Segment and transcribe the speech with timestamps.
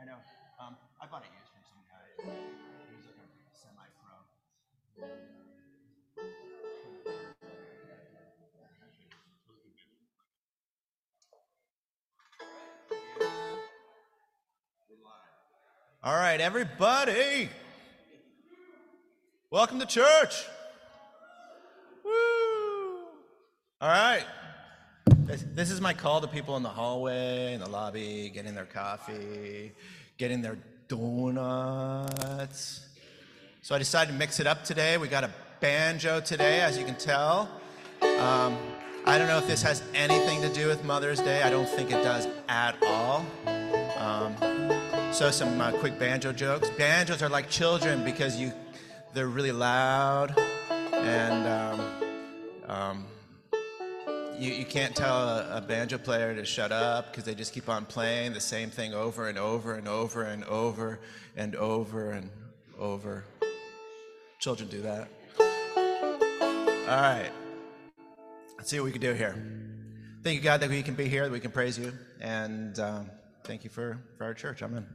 [0.00, 0.18] I know.
[0.60, 2.06] Um, I bought it used from some guy.
[2.22, 4.14] He was like a semi-pro.
[16.02, 17.48] All right, everybody.
[19.50, 20.44] Welcome to church.
[22.04, 22.10] Woo!
[23.80, 24.24] All right.
[25.26, 28.66] This, this is my call to people in the hallway, in the lobby, getting their
[28.66, 29.72] coffee,
[30.18, 32.86] getting their donuts.
[33.62, 34.98] So I decided to mix it up today.
[34.98, 37.48] We got a banjo today, as you can tell.
[38.02, 38.58] Um,
[39.06, 41.42] I don't know if this has anything to do with Mother's Day.
[41.42, 43.24] I don't think it does at all.
[43.96, 44.36] Um,
[45.10, 46.68] so some uh, quick banjo jokes.
[46.68, 48.52] Banjos are like children because you,
[49.14, 50.38] they're really loud,
[50.92, 51.80] and um,
[52.68, 53.06] um,
[54.38, 57.68] you, you can't tell a, a banjo player to shut up because they just keep
[57.68, 61.00] on playing the same thing over and over and over and over
[61.36, 62.30] and over and
[62.78, 63.24] over.
[64.38, 65.08] Children do that.
[66.88, 67.30] All right.
[68.58, 69.34] Let's see what we can do here.
[70.22, 73.10] Thank you, God, that we can be here, that we can praise you, and um,
[73.44, 74.62] thank you for, for our church.
[74.62, 74.86] Amen.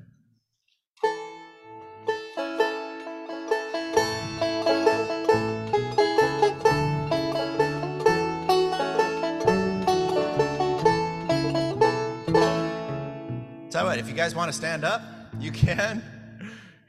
[13.80, 15.02] Tell you if you guys want to stand up,
[15.40, 16.04] you can.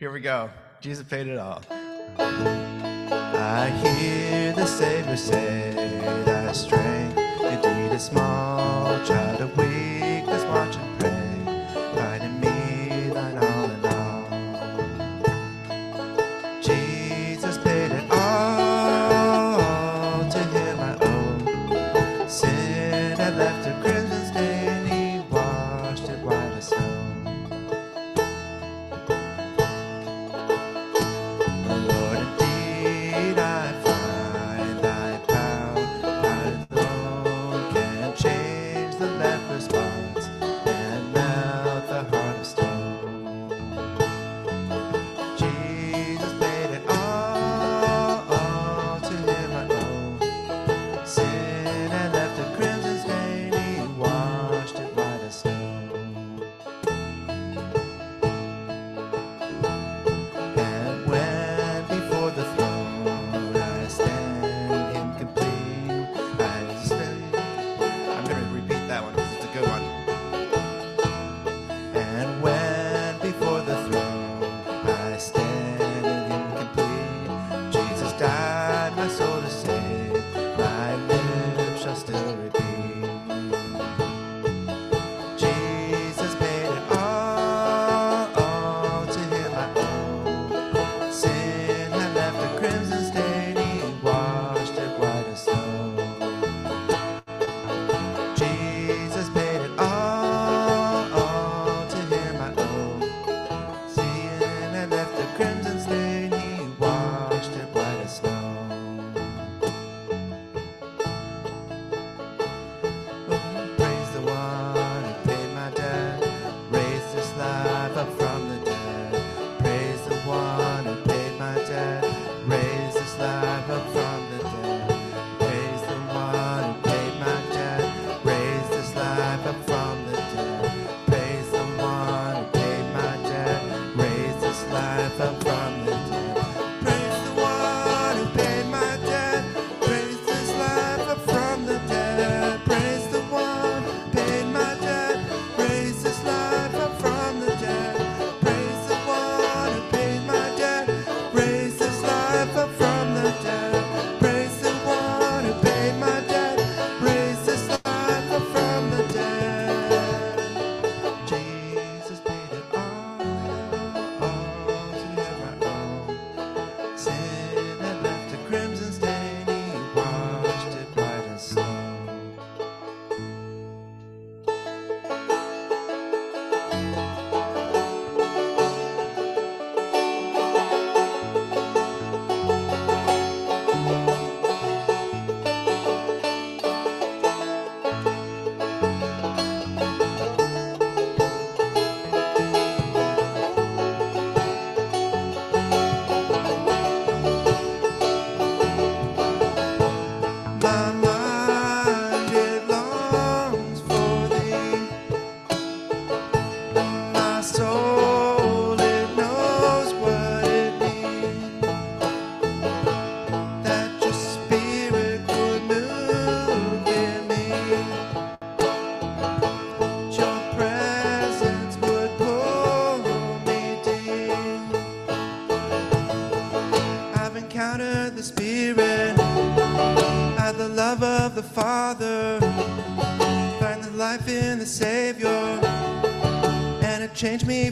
[0.01, 0.51] Here we go.
[0.81, 1.63] Jesus paid it all.
[2.19, 5.71] I hear the Savior say,
[6.27, 9.07] Thy strength indeed is small.
[9.07, 9.90] Child of weakness,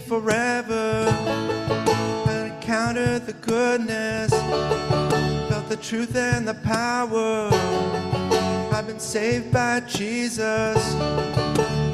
[0.09, 1.05] forever.
[2.27, 4.31] I encountered the goodness.
[5.51, 7.51] Felt the truth and the power.
[8.73, 10.95] I've been saved by Jesus.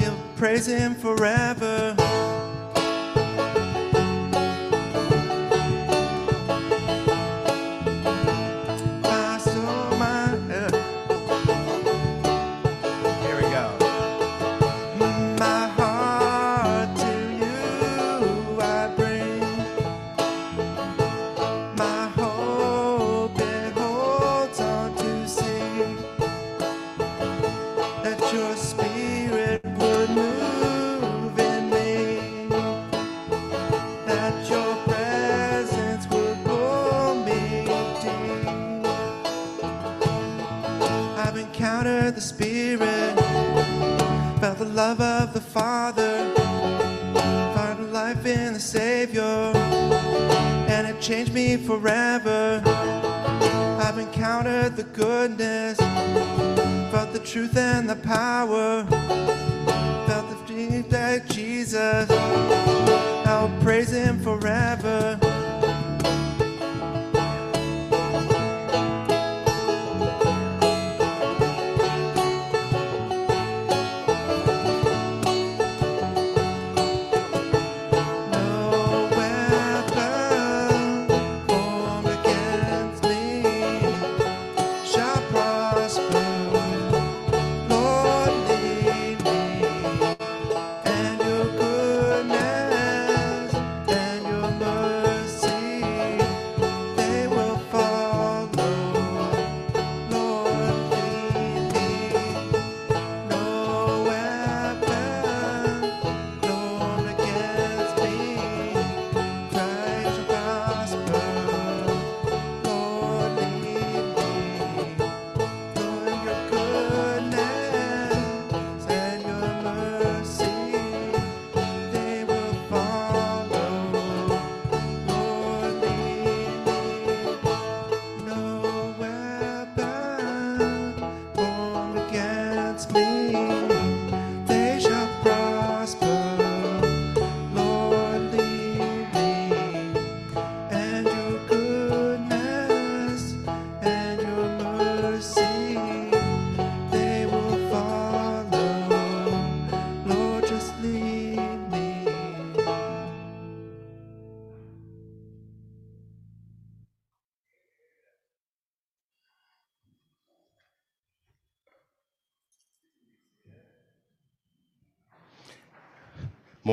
[0.01, 1.97] You'll praise Him forever.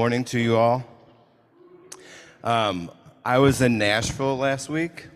[0.01, 0.83] Morning to you all.
[2.43, 2.89] Um,
[3.23, 5.07] I was in Nashville last week,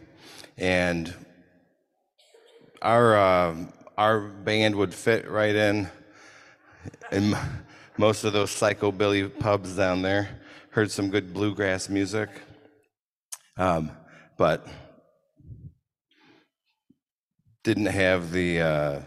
[0.60, 1.12] and
[2.84, 5.89] our um our band would fit right in
[7.12, 7.36] in
[7.98, 10.39] most of those psychobilly pubs down there.
[10.70, 12.30] Heard some good bluegrass music,
[13.58, 13.89] um,
[14.38, 14.68] but
[17.63, 19.01] didn't have the uh,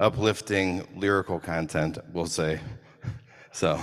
[0.00, 1.98] uplifting lyrical content.
[2.12, 2.58] We'll say
[3.52, 3.80] so.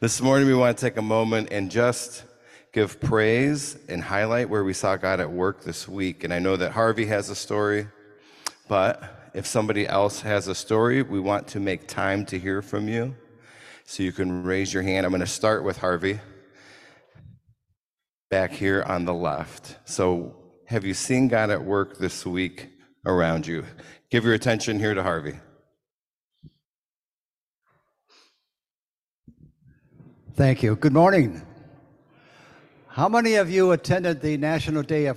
[0.00, 2.24] This morning, we want to take a moment and just
[2.72, 6.24] give praise and highlight where we saw God at work this week.
[6.24, 7.86] And I know that Harvey has a story,
[8.68, 12.88] but if somebody else has a story, we want to make time to hear from
[12.88, 13.14] you.
[13.84, 15.06] So you can raise your hand.
[15.06, 16.18] I'm going to start with Harvey
[18.30, 19.78] back here on the left.
[19.84, 20.34] So,
[20.66, 22.70] have you seen God at work this week
[23.06, 23.64] around you?
[24.10, 25.34] Give your attention here to Harvey.
[30.36, 30.74] Thank you.
[30.74, 31.42] Good morning.
[32.88, 35.16] How many of you attended the National Day of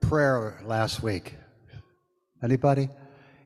[0.00, 1.36] Prayer last week?
[2.42, 2.88] Anybody?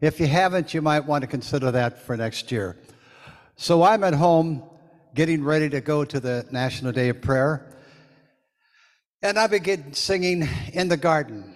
[0.01, 2.79] If you haven't, you might want to consider that for next year.
[3.57, 4.63] So I'm at home
[5.15, 7.77] getting ready to go to the National Day of Prayer,
[9.21, 11.55] and I begin singing in the garden.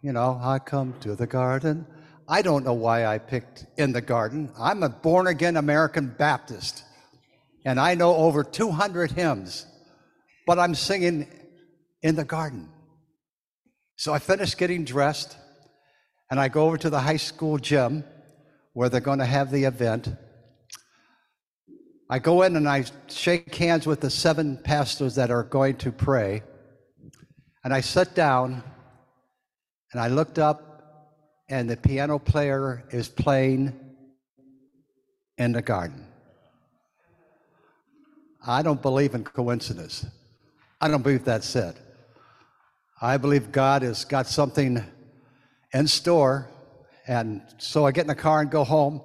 [0.00, 1.86] You know, I come to the garden.
[2.26, 4.50] I don't know why I picked in the garden.
[4.58, 6.84] I'm a born again American Baptist
[7.64, 9.66] and I know over 200 hymns,
[10.46, 11.28] but I'm singing
[12.02, 12.70] in the garden.
[13.96, 15.36] So I finish getting dressed,
[16.30, 18.04] and I go over to the high school gym
[18.72, 20.08] where they're going to have the event.
[22.08, 25.92] I go in and I shake hands with the seven pastors that are going to
[25.92, 26.42] pray,
[27.62, 28.62] and I sit down,
[29.92, 30.66] and I looked up,
[31.50, 33.78] and the piano player is playing
[35.36, 36.09] in the garden.
[38.46, 40.06] I don't believe in coincidence.
[40.80, 41.76] I don't believe that's it.
[43.00, 44.82] I believe God has got something
[45.72, 46.48] in store.
[47.06, 49.02] And so I get in the car and go home,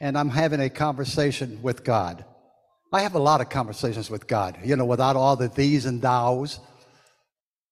[0.00, 2.24] and I'm having a conversation with God.
[2.92, 6.00] I have a lot of conversations with God, you know, without all the these and
[6.00, 6.58] thous.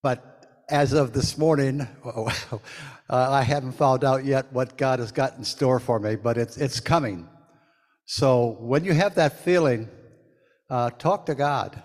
[0.03, 2.29] But as of this morning, uh,
[3.09, 6.57] I haven't found out yet what God has got in store for me, but it's,
[6.57, 7.27] it's coming.
[8.05, 9.89] So when you have that feeling,
[10.69, 11.81] uh, talk to God,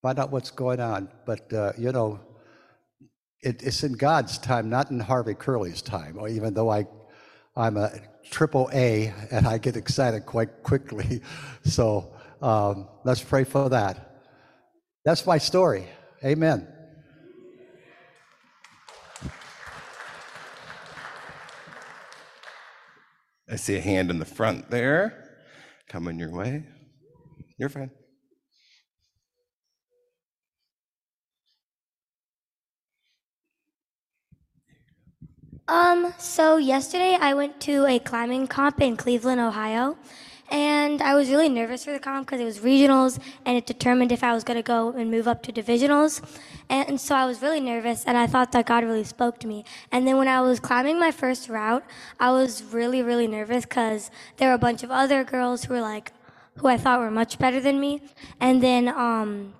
[0.00, 1.08] find out what's going on.
[1.26, 2.20] But, uh, you know,
[3.40, 6.86] it, it's in God's time, not in Harvey Curley's time, or even though I,
[7.56, 7.90] I'm a
[8.30, 11.20] triple A and I get excited quite quickly.
[11.64, 14.24] So um, let's pray for that.
[15.04, 15.86] That's my story.
[16.24, 16.66] Amen.
[23.48, 25.44] I see a hand in the front there
[25.88, 26.64] coming your way.
[27.62, 27.92] You're fine.
[35.68, 39.96] Um, so yesterday I went to a climbing comp in Cleveland, Ohio,
[40.50, 44.10] and I was really nervous for the comp because it was regionals and it determined
[44.10, 46.20] if I was going to go and move up to divisionals.
[46.68, 49.64] And so I was really nervous and I thought that God really spoke to me.
[49.92, 51.84] And then when I was climbing my first route,
[52.18, 55.80] I was really, really nervous because there were a bunch of other girls who were
[55.80, 56.12] like,
[56.58, 58.02] who I thought were much better than me.
[58.40, 59.54] And then, um,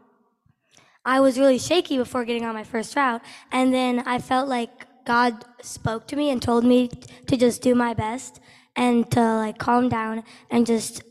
[1.05, 3.23] I was really shaky before getting on my first route.
[3.51, 6.89] And then I felt like God spoke to me and told me
[7.27, 8.41] to just do my best
[8.77, 11.03] and to like calm down and just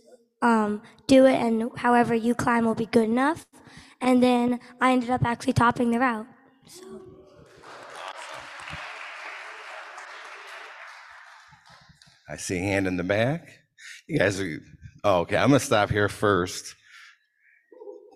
[0.42, 1.36] um, do it.
[1.36, 3.46] And however you climb will be good enough.
[4.00, 6.28] And then I ended up actually topping the route.
[6.66, 7.02] So.
[12.30, 13.46] I see a hand in the back.
[14.08, 14.60] You guys are,
[15.04, 15.38] oh, okay.
[15.38, 16.76] I'm to stop here first,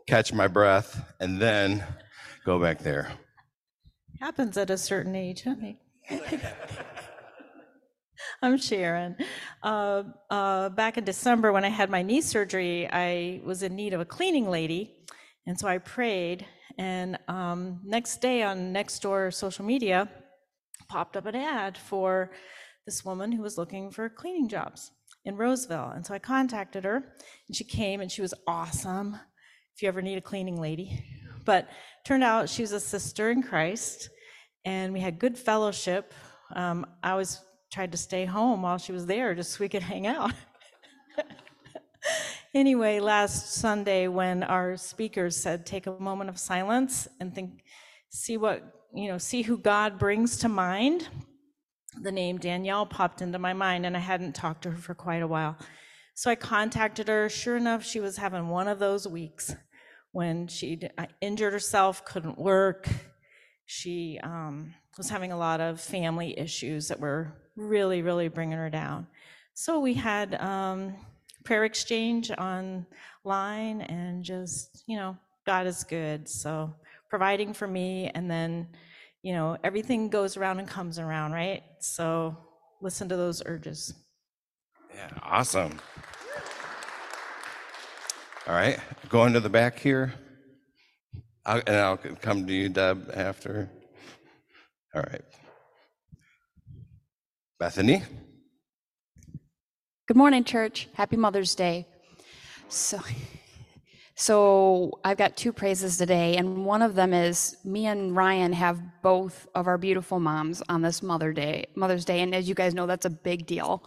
[0.07, 1.83] catch my breath, and then
[2.45, 3.11] go back there.
[4.19, 5.79] Happens at a certain age, honey.
[8.41, 9.15] I'm Sharon.
[9.63, 13.93] Uh, uh, back in December, when I had my knee surgery, I was in need
[13.93, 14.95] of a cleaning lady,
[15.45, 16.45] and so I prayed.
[16.77, 20.09] And um, next day on Nextdoor social media,
[20.87, 22.31] popped up an ad for
[22.85, 24.91] this woman who was looking for cleaning jobs
[25.25, 25.91] in Roseville.
[25.95, 26.97] And so I contacted her,
[27.47, 29.17] and she came, and she was awesome.
[29.75, 31.03] If you ever need a cleaning lady,
[31.43, 31.67] but
[32.05, 34.09] turned out she was a sister in Christ,
[34.63, 36.13] and we had good fellowship.
[36.55, 37.41] Um, I always
[37.71, 40.31] tried to stay home while she was there just so we could hang out.
[42.53, 47.63] anyway, last Sunday, when our speakers said, take a moment of silence and think,
[48.09, 48.63] see what,
[48.93, 51.09] you know, see who God brings to mind,
[52.01, 55.21] the name Danielle popped into my mind, and I hadn't talked to her for quite
[55.21, 55.57] a while.
[56.13, 57.29] So I contacted her.
[57.29, 59.55] Sure enough, she was having one of those weeks
[60.11, 60.79] when she
[61.19, 62.87] injured herself, couldn't work.
[63.65, 68.69] She um, was having a lot of family issues that were really, really bringing her
[68.69, 69.07] down.
[69.53, 70.95] So we had um,
[71.43, 76.29] prayer exchange online and just, you know, God is good.
[76.29, 76.73] So
[77.09, 78.67] providing for me, and then,
[79.25, 81.63] you know, everything goes around and comes around, right?
[81.79, 82.37] So
[82.79, 83.91] listen to those urges.
[84.93, 85.79] Yeah, awesome.
[88.47, 88.79] All right,
[89.09, 90.13] going to the back here.
[91.43, 93.67] I'll, and I'll come to you, Deb, after.
[94.93, 95.25] All right.
[97.59, 98.03] Bethany?
[100.07, 100.87] Good morning, church.
[100.93, 101.87] Happy Mother's Day.
[102.69, 102.99] So,
[104.15, 108.81] so I've got two praises today, and one of them is me and Ryan have
[109.01, 112.73] both of our beautiful moms on this Mother Day, Mother's Day, and as you guys
[112.73, 113.83] know, that's a big deal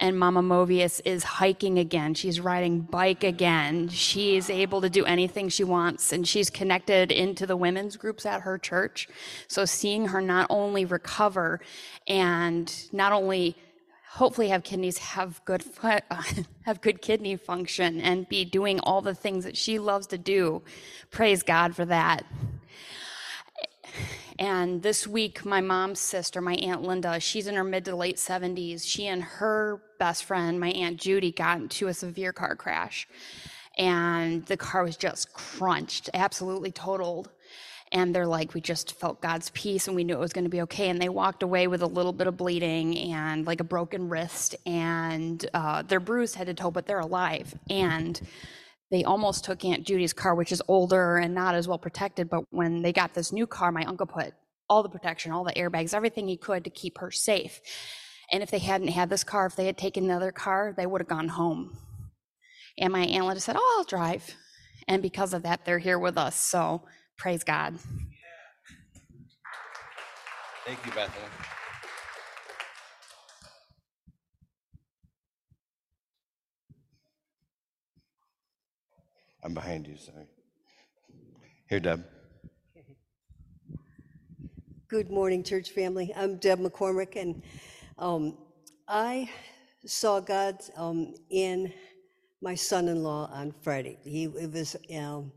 [0.00, 2.14] and Mama Movius is hiking again.
[2.14, 3.88] She's riding bike again.
[3.88, 8.26] She is able to do anything she wants, and she's connected into the women's groups
[8.26, 9.08] at her church.
[9.46, 11.60] So seeing her not only recover
[12.08, 13.56] and not only
[14.14, 15.64] hopefully have kidneys have good
[16.62, 20.62] have good kidney function and be doing all the things that she loves to do.
[21.10, 22.24] Praise God for that.
[24.38, 28.16] And this week, my mom's sister, my Aunt Linda, she's in her mid to late
[28.16, 28.84] 70s.
[28.84, 33.06] She and her best friend, my Aunt Judy, got into a severe car crash.
[33.76, 37.30] And the car was just crunched, absolutely totaled.
[37.94, 40.50] And they're like, we just felt God's peace and we knew it was going to
[40.50, 40.88] be okay.
[40.88, 44.56] And they walked away with a little bit of bleeding and like a broken wrist.
[44.66, 47.54] And uh, they're bruised head to toe, but they're alive.
[47.70, 48.20] And
[48.90, 52.28] they almost took Aunt Judy's car, which is older and not as well protected.
[52.28, 54.34] But when they got this new car, my uncle put
[54.68, 57.60] all the protection, all the airbags, everything he could to keep her safe.
[58.32, 60.86] And if they hadn't had this car, if they had taken the other car, they
[60.86, 61.78] would have gone home.
[62.76, 64.34] And my aunt Linda said, Oh, I'll drive.
[64.88, 66.34] And because of that, they're here with us.
[66.34, 66.82] So
[67.16, 67.78] praise God.
[70.66, 71.26] Thank you, Bethany.
[79.42, 80.26] I'm behind you, sorry.
[81.68, 82.04] Here, Deb.
[84.88, 86.12] Good morning, church family.
[86.16, 87.42] I'm Deb McCormick, and
[87.98, 88.38] um,
[88.88, 89.28] I
[89.86, 91.72] saw God um, in
[92.42, 93.98] my son-in-law on Friday.
[94.04, 95.32] He it was um,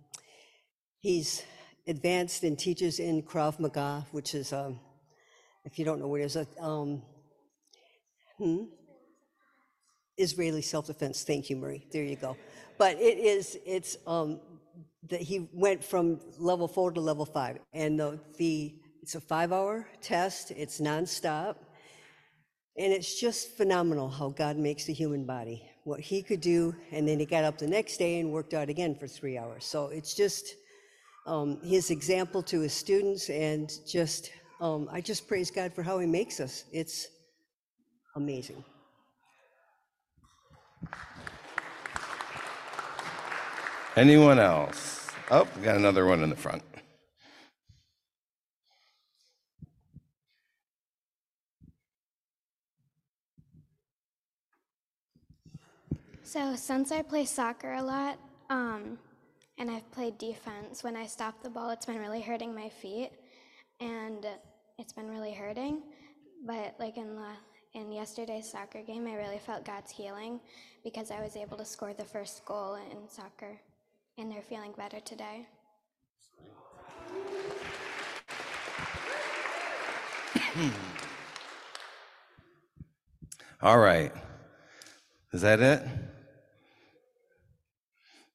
[0.99, 1.43] he's
[1.87, 4.79] advanced and teaches in Krav Maga, which is um,
[5.65, 7.01] if you don't know what it is, a um,
[8.37, 8.63] hmm?
[10.17, 11.23] Israeli self-defense.
[11.23, 11.85] Thank you, Marie.
[11.91, 12.35] There you go.
[12.77, 14.39] But it is it's um,
[15.09, 19.87] that he went from level four to level five, and the the it's a five-hour
[20.01, 20.51] test.
[20.51, 21.55] It's nonstop.
[22.79, 26.75] And it's just phenomenal how God makes the human body, what he could do.
[26.91, 29.65] And then he got up the next day and worked out again for three hours.
[29.65, 30.53] So it's just
[31.27, 33.29] um, his example to his students.
[33.29, 36.63] And just, um, I just praise God for how he makes us.
[36.71, 37.07] It's
[38.15, 38.63] amazing.
[43.95, 45.09] Anyone else?
[45.29, 46.63] Oh, we got another one in the front.
[56.23, 58.99] So, since I play soccer a lot, um,
[59.57, 63.11] and I've played defense, when I stop the ball, it's been really hurting my feet,
[63.79, 64.25] and
[64.77, 65.81] it's been really hurting.
[66.45, 67.31] But like in the
[67.73, 70.39] in yesterday's soccer game, I really felt God's healing
[70.83, 73.59] because I was able to score the first goal in soccer,
[74.17, 75.47] and they're feeling better today.
[80.35, 80.69] Hmm.
[83.61, 84.11] All right.
[85.33, 85.81] Is that it?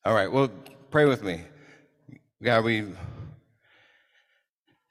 [0.04, 0.30] All right.
[0.30, 0.50] Well,
[0.92, 1.40] pray with me.
[2.42, 2.84] God, we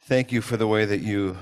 [0.06, 1.38] thank you for the way that you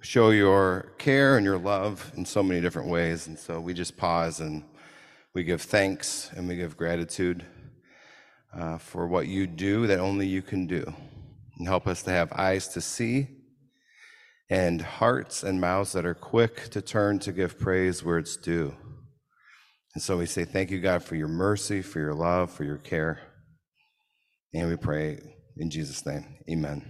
[0.00, 3.26] show your care and your love in so many different ways.
[3.26, 4.62] And so we just pause and
[5.34, 7.44] we give thanks and we give gratitude
[8.54, 10.84] uh, for what you do that only you can do.
[11.58, 13.26] And help us to have eyes to see
[14.48, 18.72] and hearts and mouths that are quick to turn to give praise where it's due.
[19.94, 22.78] And so we say, Thank you, God, for your mercy, for your love, for your
[22.78, 23.25] care.
[24.56, 25.18] And we pray
[25.58, 26.24] in Jesus' name.
[26.50, 26.80] Amen.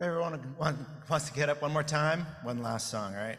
[0.00, 0.54] Everyone
[1.10, 2.24] wants to get up one more time?
[2.44, 3.38] One last song, right?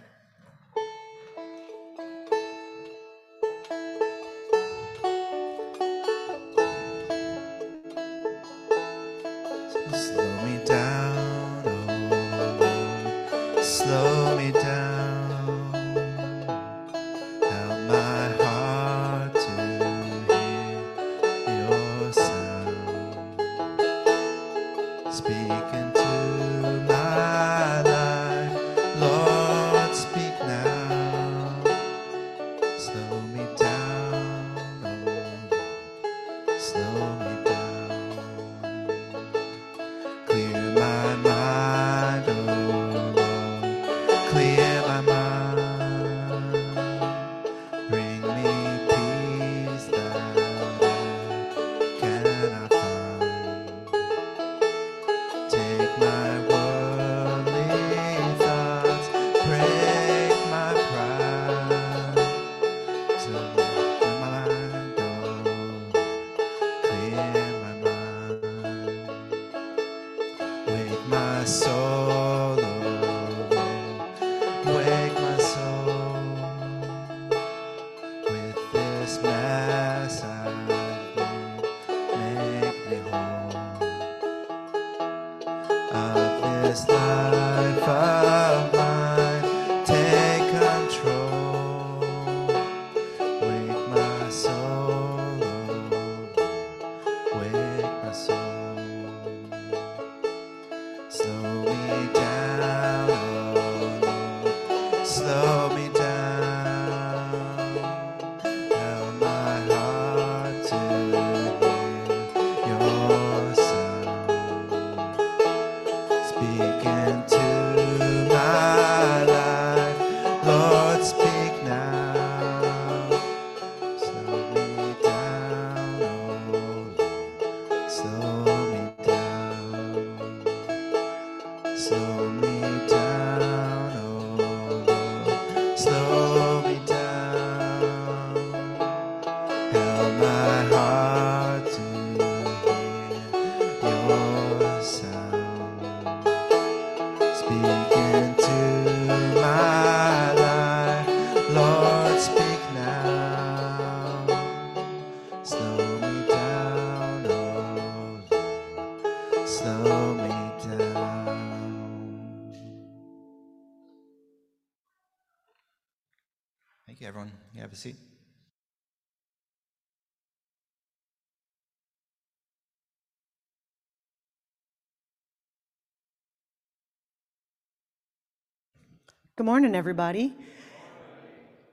[179.39, 180.35] Good morning, everybody.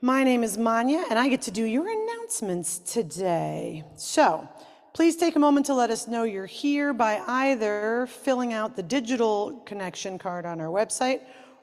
[0.01, 3.83] My name is Manya, and I get to do your announcements today.
[3.97, 4.49] So
[4.95, 8.85] please take a moment to let us know you're here by either filling out the
[8.85, 11.23] digital connection card on our website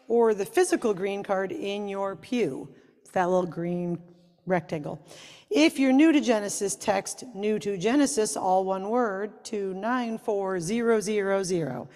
[0.09, 2.67] or the physical green card in your pew.
[3.13, 3.97] That little green
[4.45, 5.07] rectangle.
[5.49, 11.87] If you're new to Genesis, text new to Genesis, all one word, to 94000.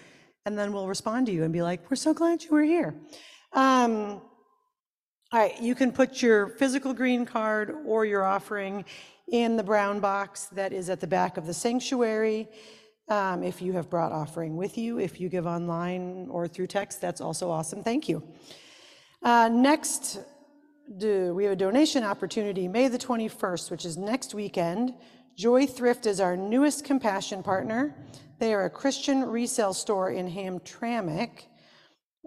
[0.46, 2.94] And then we'll respond to you and be like, we're so glad you were here.
[3.52, 4.20] Um,
[5.30, 8.84] all right, you can put your physical green card or your offering
[9.30, 12.48] in the brown box that is at the back of the sanctuary.
[13.08, 17.00] Um, if you have brought offering with you, if you give online or through text,
[17.00, 17.82] that's also awesome.
[17.82, 18.22] Thank you.
[19.22, 20.20] Uh, next,
[20.96, 24.94] do, we have a donation opportunity May the 21st, which is next weekend.
[25.36, 27.94] Joy Thrift is our newest compassion partner.
[28.38, 31.47] They are a Christian resale store in Hamtramck.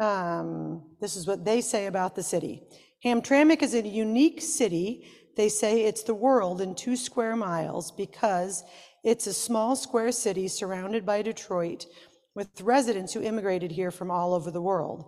[0.01, 2.63] Um, this is what they say about the city.
[3.05, 5.07] Hamtramck is a unique city.
[5.37, 8.63] They say it's the world in two square miles because
[9.03, 11.85] it's a small square city surrounded by Detroit
[12.33, 15.05] with residents who immigrated here from all over the world.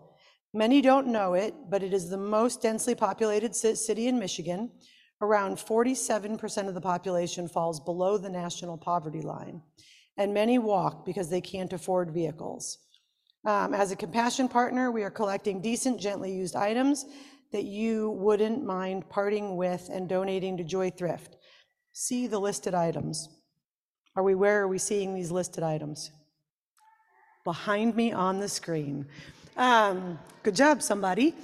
[0.54, 4.70] Many don't know it, but it is the most densely populated city in Michigan.
[5.22, 9.64] Around 47% of the population falls below the national poverty line,
[10.18, 12.78] and many walk because they can't afford vehicles.
[13.46, 17.06] Um, as a compassion partner, we are collecting decent, gently used items
[17.52, 21.36] that you wouldn't mind parting with and donating to Joy Thrift.
[21.92, 23.28] See the listed items.
[24.16, 26.12] Are we where are we seeing these listed items?
[27.44, 29.08] Behind me on the screen.
[29.58, 31.36] Um, good job, somebody.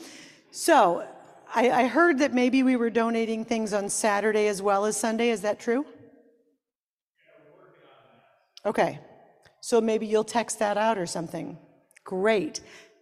[0.52, 1.06] So
[1.54, 5.30] I, I heard that maybe we were donating things on Saturday as well as Sunday.
[5.30, 5.86] Is that true?
[8.66, 9.00] Okay.
[9.62, 11.58] So maybe you'll text that out or something.
[12.04, 12.62] Great.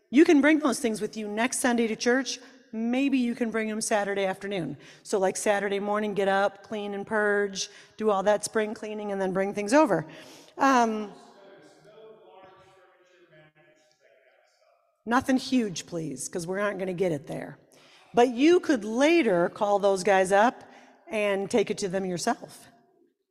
[0.09, 2.39] You can bring those things with you next Sunday to church.
[2.71, 4.77] Maybe you can bring them Saturday afternoon.
[5.03, 9.21] So, like Saturday morning, get up, clean and purge, do all that spring cleaning, and
[9.21, 10.05] then bring things over.
[10.57, 11.11] Um,
[15.05, 17.57] nothing huge, please, because we aren't going to get it there.
[18.13, 20.63] But you could later call those guys up
[21.09, 22.67] and take it to them yourself.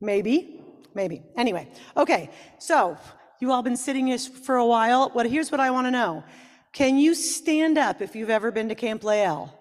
[0.00, 0.60] Maybe,
[0.94, 1.22] maybe.
[1.36, 2.96] Anyway, okay, so
[3.40, 5.10] you all been sitting here for a while.
[5.10, 6.24] What, here's what I want to know.
[6.72, 9.52] Can you stand up if you've ever been to Camp Lael?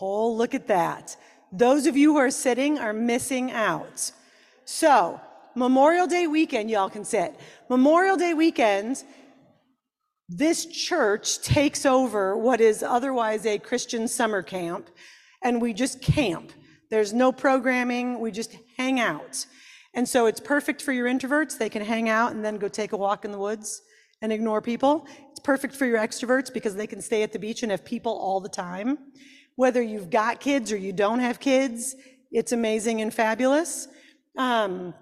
[0.00, 1.16] Oh, look at that.
[1.52, 4.12] Those of you who are sitting are missing out.
[4.64, 5.20] So,
[5.54, 7.34] Memorial Day weekend, y'all can sit.
[7.68, 9.02] Memorial Day weekend,
[10.28, 14.90] this church takes over what is otherwise a Christian summer camp,
[15.42, 16.52] and we just camp.
[16.90, 19.46] There's no programming, we just hang out.
[19.98, 21.58] And so it's perfect for your introverts.
[21.58, 23.82] They can hang out and then go take a walk in the woods
[24.22, 25.08] and ignore people.
[25.32, 28.12] It's perfect for your extroverts because they can stay at the beach and have people
[28.12, 28.96] all the time.
[29.56, 31.96] Whether you've got kids or you don't have kids,
[32.30, 33.88] it's amazing and fabulous.
[34.36, 34.94] Um,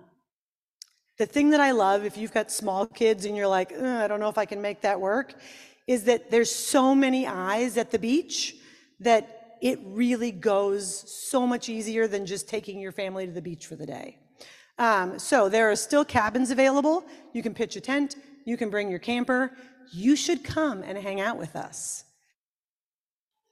[1.18, 4.18] the thing that I love, if you've got small kids and you're like, I don't
[4.18, 5.34] know if I can make that work,
[5.86, 8.54] is that there's so many eyes at the beach
[9.00, 13.66] that it really goes so much easier than just taking your family to the beach
[13.66, 14.20] for the day.
[14.78, 17.04] Um, so there are still cabins available.
[17.32, 19.52] You can pitch a tent, you can bring your camper.
[19.92, 22.04] You should come and hang out with us.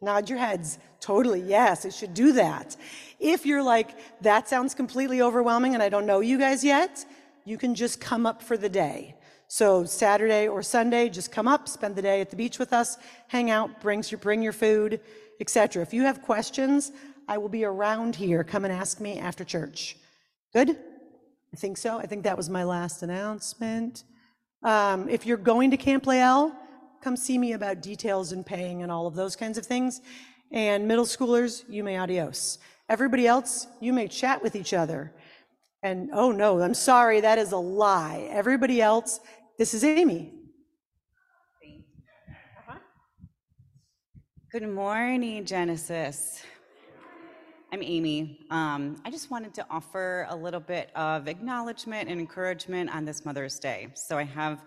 [0.00, 0.78] Nod your heads.
[1.00, 2.76] Totally, yes, it should do that.
[3.20, 3.90] If you're like,
[4.22, 7.04] that sounds completely overwhelming and I don't know you guys yet,
[7.44, 9.14] you can just come up for the day.
[9.48, 12.96] So Saturday or Sunday, just come up, spend the day at the beach with us,
[13.28, 15.00] hang out, bring your, bring your food,
[15.40, 15.82] etc.
[15.82, 16.92] If you have questions,
[17.28, 18.44] I will be around here.
[18.44, 19.96] Come and ask me after church.
[20.52, 20.76] Good?
[21.54, 21.98] I think so.
[22.00, 24.02] I think that was my last announcement.
[24.64, 26.52] Um, if you're going to Camp Lael,
[27.00, 30.00] come see me about details and paying and all of those kinds of things.
[30.50, 32.58] And middle schoolers, you may adios.
[32.88, 35.12] Everybody else, you may chat with each other.
[35.84, 38.26] And oh no, I'm sorry, that is a lie.
[38.32, 39.20] Everybody else,
[39.56, 40.32] this is Amy.
[44.50, 46.42] Good morning, Genesis.
[47.74, 48.38] I'm Amy.
[48.52, 53.24] Um, I just wanted to offer a little bit of acknowledgement and encouragement on this
[53.24, 53.88] Mother's Day.
[53.94, 54.62] So I have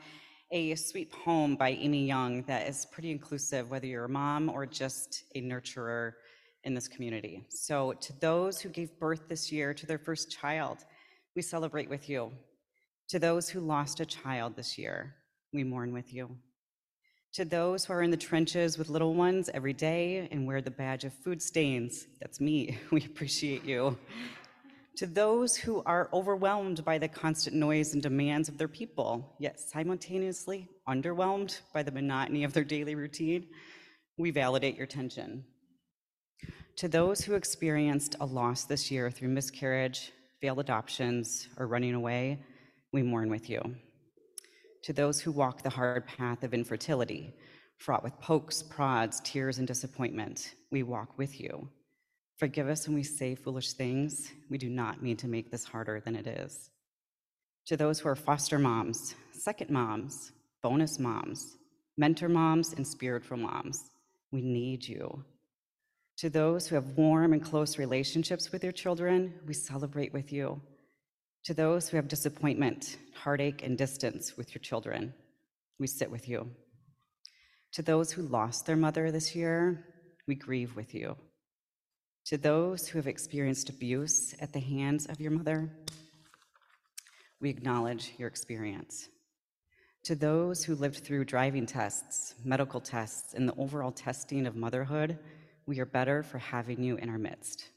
[0.51, 4.65] a sweet poem by Amy Young that is pretty inclusive, whether you're a mom or
[4.65, 6.15] just a nurturer
[6.65, 7.45] in this community.
[7.47, 10.79] So to those who gave birth this year to their first child,
[11.33, 12.33] we celebrate with you.
[13.07, 15.15] To those who lost a child this year,
[15.53, 16.35] we mourn with you.
[17.37, 20.71] To those who are in the trenches with little ones every day and wear the
[20.71, 23.95] badge of food stains, that's me, we appreciate you.
[24.95, 29.59] To those who are overwhelmed by the constant noise and demands of their people, yet
[29.59, 33.45] simultaneously underwhelmed by the monotony of their daily routine,
[34.17, 35.45] we validate your tension.
[36.77, 42.39] To those who experienced a loss this year through miscarriage, failed adoptions, or running away,
[42.91, 43.75] we mourn with you.
[44.83, 47.33] To those who walk the hard path of infertility,
[47.77, 51.67] fraught with pokes, prods, tears, and disappointment, we walk with you.
[52.37, 54.31] Forgive us when we say foolish things.
[54.49, 56.69] We do not mean to make this harder than it is.
[57.65, 61.57] To those who are foster moms, second moms, bonus moms,
[61.97, 63.89] mentor moms, and spiritual moms,
[64.31, 65.23] we need you.
[66.17, 70.61] To those who have warm and close relationships with your children, we celebrate with you.
[71.47, 75.13] To those who have disappointment, heartache, and distance with your children,
[75.79, 76.51] we sit with you.
[77.71, 79.85] To those who lost their mother this year,
[80.27, 81.15] we grieve with you.
[82.25, 85.71] To those who have experienced abuse at the hands of your mother,
[87.39, 89.07] we acknowledge your experience.
[90.03, 95.17] To those who lived through driving tests, medical tests, and the overall testing of motherhood,
[95.65, 97.69] we are better for having you in our midst.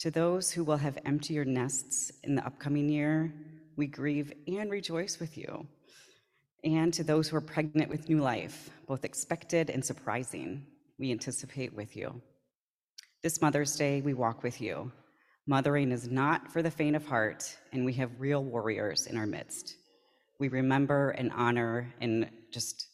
[0.00, 3.32] To those who will have emptier nests in the upcoming year,
[3.76, 5.66] we grieve and rejoice with you.
[6.64, 10.66] And to those who are pregnant with new life, both expected and surprising,
[10.98, 12.20] we anticipate with you.
[13.22, 14.92] This Mother's Day, we walk with you.
[15.46, 19.26] Mothering is not for the faint of heart, and we have real warriors in our
[19.26, 19.76] midst.
[20.38, 22.86] We remember and honor and just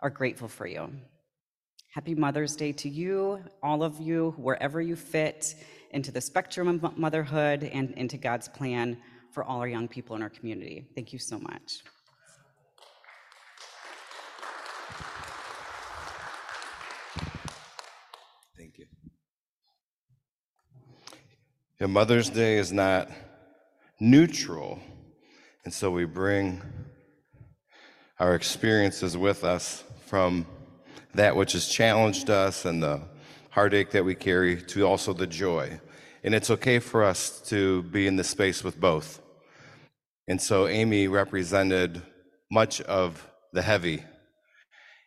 [0.00, 0.90] are grateful for you.
[1.94, 5.54] Happy Mother's Day to you, all of you, wherever you fit
[5.96, 8.98] into the spectrum of motherhood and into God's plan
[9.32, 10.86] for all our young people in our community.
[10.94, 11.82] Thank you so much.
[18.58, 18.84] Thank you.
[21.80, 23.10] Yeah, Mother's Day is not
[23.98, 24.78] neutral,
[25.64, 26.60] and so we bring
[28.20, 30.44] our experiences with us from
[31.14, 33.00] that which has challenged us and the
[33.48, 35.80] heartache that we carry to also the joy.
[36.26, 39.22] And it's okay for us to be in the space with both.
[40.26, 42.02] And so Amy represented
[42.50, 44.02] much of the heavy,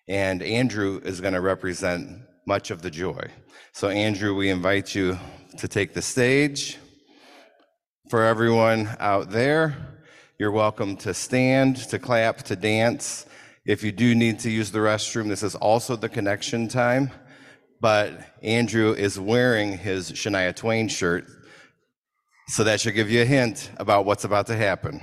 [0.08, 3.28] and Andrew is going to represent much of the joy.
[3.74, 5.20] So, Andrew, we invite you
[5.58, 6.78] to take the stage.
[8.10, 9.76] For everyone out there,
[10.40, 13.26] you're welcome to stand, to clap, to dance.
[13.66, 17.12] If you do need to use the restroom, this is also the connection time.
[17.82, 21.26] But Andrew is wearing his Shania Twain shirt,
[22.48, 25.02] so that should give you a hint about what's about to happen.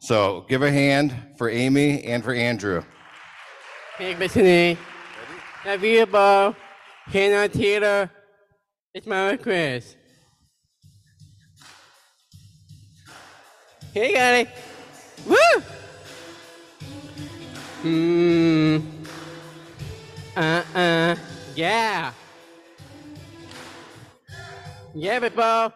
[0.00, 2.82] So give a hand for Amy and for Andrew.
[3.96, 4.76] Hey, Bethany.
[5.64, 6.54] Bo.
[7.06, 8.10] Hannah Taylor.
[8.92, 9.96] It's my request.
[13.94, 14.46] Hey, Gary.
[15.26, 15.62] Woo!
[17.82, 18.78] Hmm.
[20.36, 21.16] Uh-uh.
[21.54, 22.12] Yeah.
[24.94, 25.72] Yeah, people.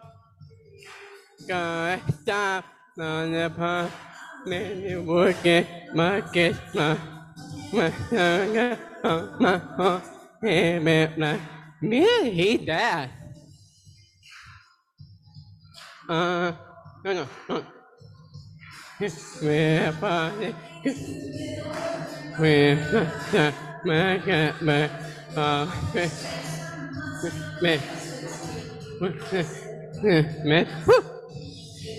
[1.47, 2.65] Go stop
[2.99, 3.91] on the pump.
[4.45, 5.65] Many working.
[5.93, 6.21] My,
[6.73, 6.97] my,
[7.71, 8.77] my,
[9.39, 10.01] my, my,
[10.41, 11.41] hey, man, like,
[11.81, 13.09] man, he died.
[19.41, 20.53] Where, party,
[23.85, 24.89] my, my, my,
[25.35, 25.67] uh,
[27.61, 27.79] me,
[30.43, 31.03] me, woo!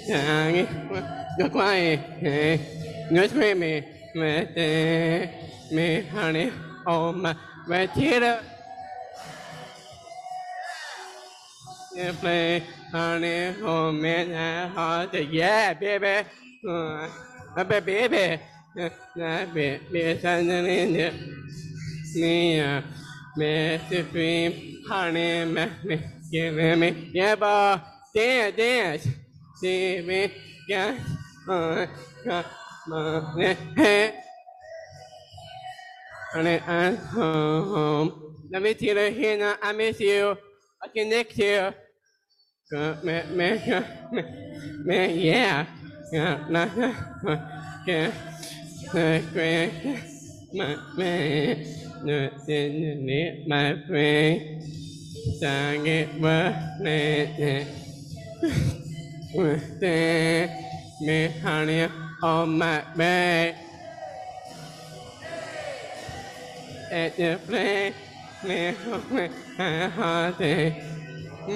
[0.09, 0.67] Jangi,
[1.39, 1.99] nó quay,
[3.11, 3.83] nó quay me,
[4.15, 5.29] me, te,
[5.73, 6.51] me, honey,
[6.87, 7.35] oh my,
[7.69, 8.43] me, tira.
[11.95, 12.63] Yeah, play,
[12.93, 16.27] honey, oh man, I heart, yeah, baby,
[16.69, 17.09] uh,
[17.57, 18.41] baby, baby,
[19.17, 21.13] that baby, something me, uh,
[22.15, 23.00] me, to
[23.37, 25.67] dream, honey, me,
[26.31, 27.35] give me, yeah,
[28.15, 29.09] dance, dance.
[29.57, 30.33] See me,
[30.69, 30.97] yeah,
[31.49, 31.87] uh,
[32.29, 33.23] uh.
[36.33, 38.37] Honey, I'm home.
[38.51, 40.37] Let me tell you here I miss you.
[40.83, 41.73] I can next you.
[42.73, 43.61] Me, me,
[44.13, 44.25] me,
[44.85, 45.67] me, yeah.
[46.13, 46.67] Yeah, nah,
[47.27, 47.37] uh,
[47.87, 48.13] yeah.
[48.93, 49.71] Uh, great.
[50.53, 50.77] My,
[52.07, 52.59] นุสิ
[53.09, 53.95] นิมาเว
[55.43, 56.39] จางิวะ
[56.83, 56.87] เน
[57.37, 57.43] เน
[59.35, 59.45] อุ
[59.79, 59.85] เต
[61.07, 61.81] มิหานิ
[62.23, 63.01] อมมะเบ
[66.91, 67.57] เอเจเปร
[68.47, 69.17] เนหอม
[69.59, 70.43] หาหาเต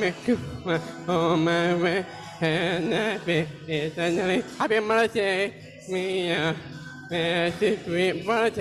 [0.00, 0.34] มิกุ
[0.66, 0.76] มะ
[1.08, 1.84] อมมะเว
[2.38, 2.44] เฮ
[2.90, 3.28] นะเป
[3.66, 5.20] เอตันนะเลอะเปมะละเจ
[5.92, 6.42] มียา
[7.10, 7.14] เอ
[7.58, 8.60] สิวิวะเจ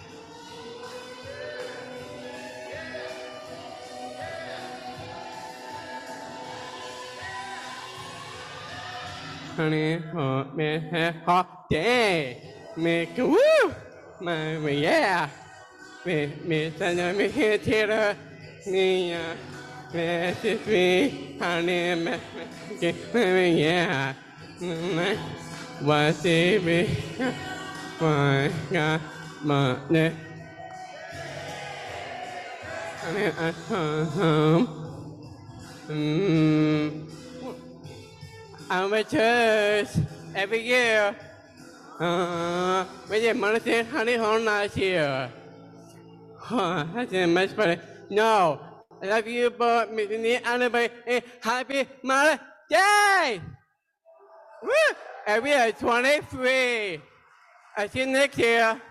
[9.61, 10.89] Honey, oh, me,
[11.23, 12.41] hot day.
[12.75, 13.37] Me, woo.
[14.19, 15.29] My, me, yeah.
[16.03, 18.15] Me, me, sana me here, Taylor.
[18.65, 19.35] Me, uh,
[19.93, 22.17] me, this me, honey, me,
[22.81, 24.13] me, me, yeah.
[24.59, 25.19] Me,
[25.81, 26.89] what did we,
[28.01, 29.01] my, God,
[29.43, 30.11] my, ne.
[32.97, 34.67] Honey, I come home.
[35.87, 37.20] Mm.
[38.73, 39.89] I'm at church
[40.33, 41.13] every year.
[41.99, 45.29] Uh, giờ mà nó honey home last year.
[46.37, 47.77] Huh, that's a much better.
[48.09, 48.59] No,
[49.03, 50.87] I love you, but me anybody.
[51.41, 53.41] Happy Mother's Day!
[54.63, 54.95] Woo!
[55.27, 57.01] And we are 23.
[57.77, 58.81] I see you next year.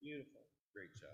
[0.00, 0.40] Beautiful.
[0.72, 1.10] Great job.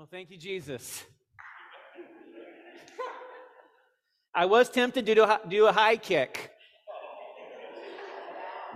[0.00, 1.04] Well, thank you, Jesus.
[4.34, 6.52] I was tempted to do a, high kick,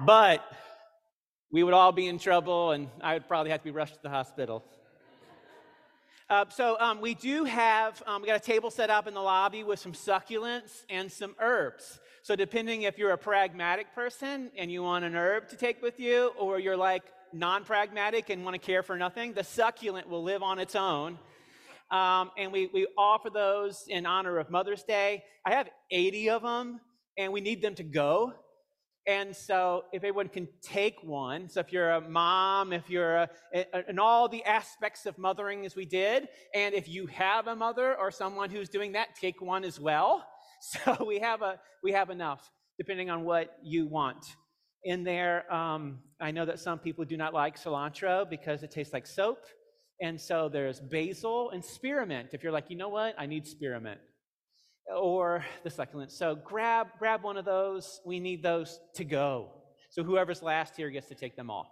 [0.04, 0.44] but
[1.50, 4.00] we would all be in trouble, and I would probably have to be rushed to
[4.02, 4.66] the hospital.
[6.28, 9.22] Uh, so um, we do have um, we got a table set up in the
[9.22, 12.00] lobby with some succulents and some herbs.
[12.20, 15.98] So depending if you're a pragmatic person and you want an herb to take with
[15.98, 20.42] you, or you're like non-pragmatic and want to care for nothing, the succulent will live
[20.42, 21.18] on its own.
[21.90, 25.24] Um, and we, we offer those in honor of Mother's Day.
[25.44, 26.80] I have 80 of them,
[27.18, 28.32] and we need them to go.
[29.06, 33.28] And so, if everyone can take one, so if you're a mom, if you're a,
[33.86, 37.94] in all the aspects of mothering as we did, and if you have a mother
[37.94, 40.26] or someone who's doing that, take one as well.
[40.60, 44.24] So we have a we have enough, depending on what you want.
[44.84, 48.92] In there, um, I know that some people do not like cilantro because it tastes
[48.92, 49.46] like soap,
[50.00, 52.30] and so there's basil and spearmint.
[52.32, 54.00] If you're like, you know what, I need spearmint
[54.94, 56.12] or the succulent.
[56.12, 58.00] So grab grab one of those.
[58.04, 59.48] We need those to go.
[59.90, 61.70] So whoever's last here gets to take them all.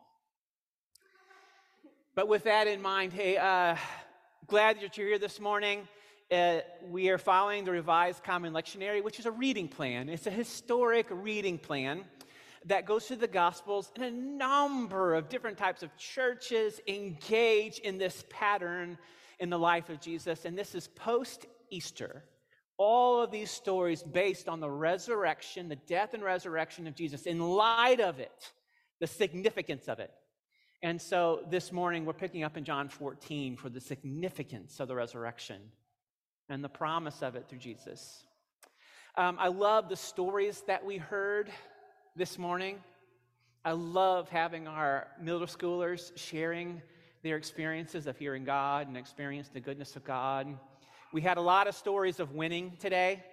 [2.15, 3.77] But with that in mind, hey, uh,
[4.47, 5.89] glad that you're here this morning.
[6.31, 10.09] Uh, we are following the Revised Common Lectionary, which is a reading plan.
[10.09, 12.05] It's a historic reading plan
[12.67, 17.99] that goes through the Gospels, and a number of different types of churches engage in
[17.99, 18.99] this pattern
[19.41, 20.45] in the life of Jesus.
[20.45, 22.25] And this is post Easter
[22.83, 27.39] all of these stories based on the resurrection, the death and resurrection of Jesus, in
[27.39, 28.53] light of it,
[28.99, 30.11] the significance of it.
[30.83, 34.97] And so this morning we're picking up in John 14 for the significance of the
[34.97, 35.61] resurrection
[36.49, 38.25] and the promise of it through Jesus.
[39.17, 41.51] Um, I love the stories that we heard
[42.15, 42.79] this morning.
[43.65, 46.83] I love having our middle schoolers sharing
[47.23, 50.59] their experiences of hearing God and experience the goodness of God.
[51.11, 53.25] We had a lot of stories of winning today,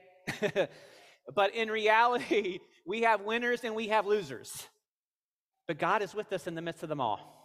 [1.36, 4.67] but in reality, we have winners and we have losers.
[5.67, 7.36] But God is with us in the midst of them all.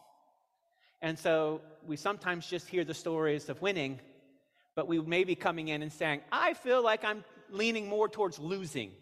[1.03, 3.99] And so we sometimes just hear the stories of winning,
[4.77, 8.39] but we may be coming in and saying, I feel like I'm leaning more towards
[8.39, 8.93] losing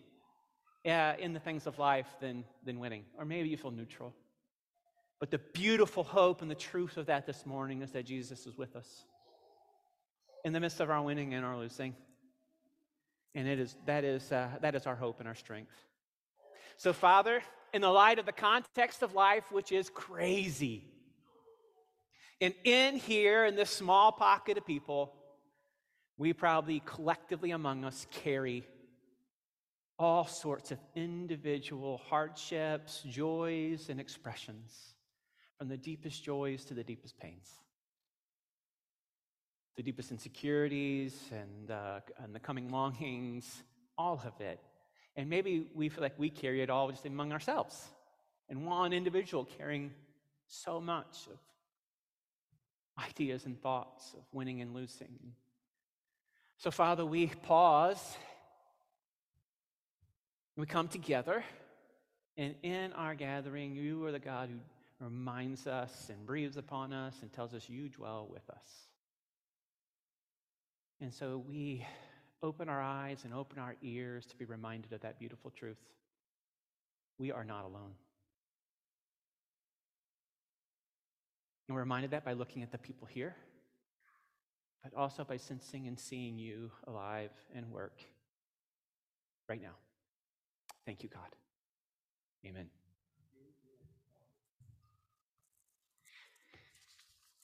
[0.87, 3.05] uh, in the things of life than, than winning.
[3.19, 4.15] Or maybe you feel neutral.
[5.21, 8.59] But the beautiful hope and the truth of that this morning is that Jesus is
[8.59, 9.05] with us
[10.45, 11.95] in the midst of our winning and our losing.
[13.35, 15.75] And it is, that, is, uh, that is our hope and our strength.
[16.77, 20.85] So, Father, in the light of the context of life, which is crazy,
[22.41, 25.15] and in here, in this small pocket of people,
[26.19, 28.67] we probably collectively among us carry
[30.03, 34.95] all sorts of individual hardships, joys, and expressions,
[35.59, 37.59] from the deepest joys to the deepest pains
[39.77, 43.63] the deepest insecurities and, uh, and the coming longings,
[43.97, 44.61] all of it.
[45.17, 47.89] And maybe we feel like we carry it all just among ourselves,
[48.49, 49.93] and one individual carrying
[50.47, 51.39] so much of
[53.03, 55.19] ideas and thoughts of winning and losing.
[56.59, 58.17] So, Father, we pause,
[60.57, 61.45] we come together,
[62.37, 67.15] and in our gathering, you are the God who reminds us and breathes upon us
[67.23, 68.65] and tells us you dwell with us.
[71.01, 71.85] And so we
[72.43, 75.79] open our eyes and open our ears to be reminded of that beautiful truth.
[77.19, 77.95] We are not alone.
[81.69, 83.35] And we're reminded that by looking at the people here,
[84.83, 87.99] but also by sensing and seeing you alive and work
[89.49, 89.75] right now.
[90.85, 91.23] Thank you, God.
[92.45, 92.69] Amen.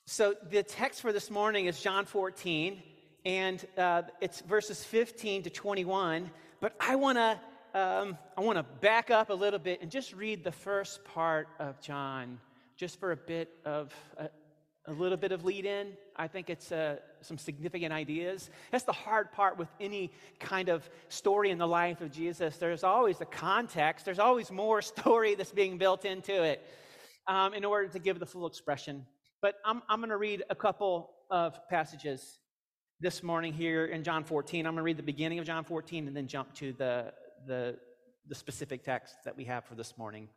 [0.06, 2.82] So, the text for this morning is John 14,
[3.24, 6.30] and uh, it's verses 15 to 21.
[6.60, 7.38] But I want to
[7.74, 11.46] um, I want to back up a little bit and just read the first part
[11.60, 12.40] of John,
[12.76, 14.30] just for a bit of a,
[14.88, 15.92] a little bit of lead in.
[16.16, 18.48] I think it's uh, some significant ideas.
[18.72, 20.10] That's the hard part with any
[20.40, 22.56] kind of story in the life of Jesus.
[22.56, 26.66] There's always the context, there's always more story that's being built into it
[27.26, 29.04] um, in order to give the full expression.
[29.42, 32.38] But I'm, I'm going to read a couple of passages
[33.00, 34.66] this morning here in John 14.
[34.66, 37.12] I'm going to read the beginning of John 14 and then jump to the,
[37.46, 37.76] the,
[38.26, 40.28] the specific text that we have for this morning.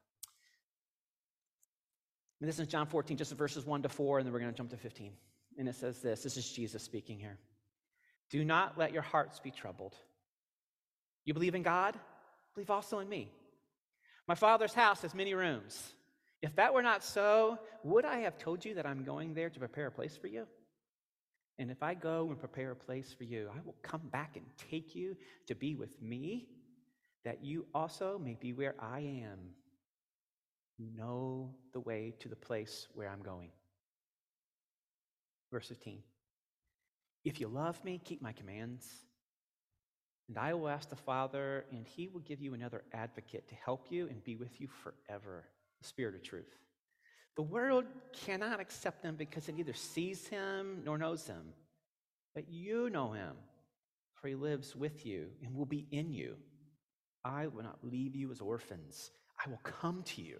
[2.42, 4.58] And this is John 14, just verses 1 to 4, and then we're going to
[4.58, 5.14] jump to 15.
[5.60, 7.38] And it says this this is Jesus speaking here.
[8.32, 9.96] Do not let your hearts be troubled.
[11.24, 12.00] You believe in God?
[12.56, 13.32] Believe also in me.
[14.28, 15.94] My Father's house has many rooms.
[16.42, 19.60] If that were not so, would I have told you that I'm going there to
[19.60, 20.48] prepare a place for you?
[21.60, 24.46] And if I go and prepare a place for you, I will come back and
[24.72, 25.16] take you
[25.46, 26.48] to be with me,
[27.24, 29.54] that you also may be where I am.
[30.82, 33.50] You know the way to the place where I'm going.
[35.52, 36.00] Verse 15
[37.24, 38.88] If you love me, keep my commands.
[40.28, 43.92] And I will ask the Father, and he will give you another advocate to help
[43.92, 45.44] you and be with you forever
[45.80, 46.56] the Spirit of truth.
[47.36, 51.54] The world cannot accept him because it neither sees him nor knows him.
[52.34, 53.36] But you know him,
[54.16, 56.38] for he lives with you and will be in you.
[57.24, 59.12] I will not leave you as orphans,
[59.46, 60.40] I will come to you.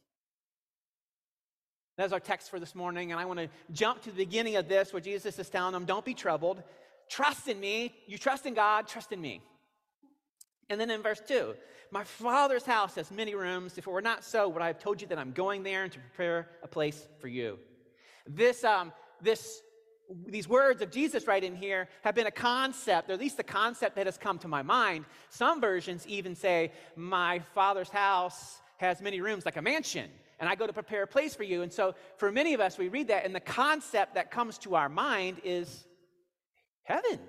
[2.01, 4.67] That's our text for this morning, and I want to jump to the beginning of
[4.67, 6.63] this where Jesus is telling them, Don't be troubled.
[7.07, 7.93] Trust in me.
[8.07, 9.39] You trust in God, trust in me.
[10.67, 11.53] And then in verse 2,
[11.91, 13.77] my father's house has many rooms.
[13.77, 15.91] If it were not so, would I have told you that I'm going there and
[15.91, 17.59] to prepare a place for you?
[18.25, 18.91] This, um,
[19.21, 19.61] this
[20.25, 23.43] these words of Jesus right in here have been a concept, or at least the
[23.43, 25.05] concept that has come to my mind.
[25.29, 30.09] Some versions even say, My father's house has many rooms, like a mansion,
[30.41, 31.61] and I go to prepare a place for you.
[31.61, 34.75] And so, for many of us, we read that, and the concept that comes to
[34.75, 35.85] our mind is
[36.81, 37.19] heaven.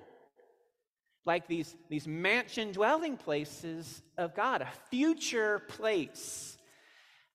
[1.23, 6.57] Like these, these mansion dwelling places of God, a future place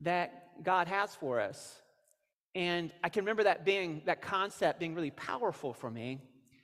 [0.00, 1.80] that God has for us.
[2.56, 6.18] And I can remember that being, that concept being really powerful for me.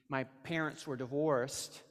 [0.09, 1.83] My parents were divorced.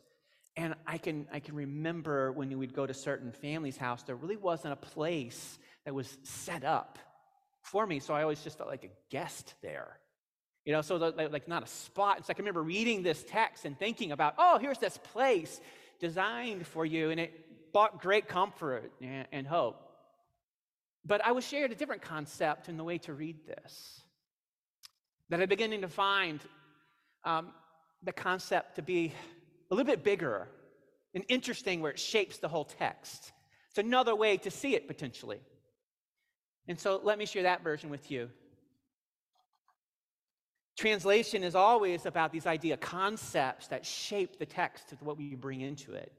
[0.58, 4.38] And I can, I can remember when we'd go to certain families' house, there really
[4.38, 7.00] wasn't a place that was set up
[7.74, 8.00] for me.
[8.00, 9.98] So I always just felt like a guest there.
[10.64, 12.20] You know, so the, like not a spot.
[12.20, 15.60] It's like I remember reading this text and thinking about, oh, here's this place
[16.00, 17.10] designed for you.
[17.10, 19.82] And it brought great comfort and, and hope.
[21.04, 24.02] But I was shared a different concept in the way to read this.
[25.30, 26.40] That I'm beginning to find
[27.26, 27.48] um,
[28.04, 29.14] the concept to be
[29.72, 30.48] a little bit bigger
[31.16, 33.32] and interesting where it shapes the whole text.
[33.70, 35.40] It's another way to see it potentially.
[36.68, 38.30] And so let me share that version with you.
[40.78, 45.62] Translation is always about these idea concepts that shape the text of what we bring
[45.62, 46.12] into it.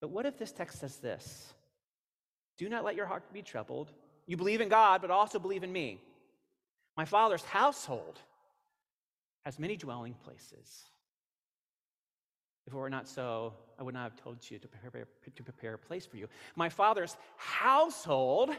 [0.00, 1.52] But what if this text says this?
[2.58, 3.92] Do not let your heart be troubled.
[4.26, 6.00] You believe in God, but also believe in me.
[6.96, 8.18] My Father's household
[9.44, 10.90] has many dwelling places.
[12.66, 15.74] If it were not so, I would not have told you to prepare, to prepare
[15.74, 16.28] a place for you.
[16.56, 18.50] My Father's household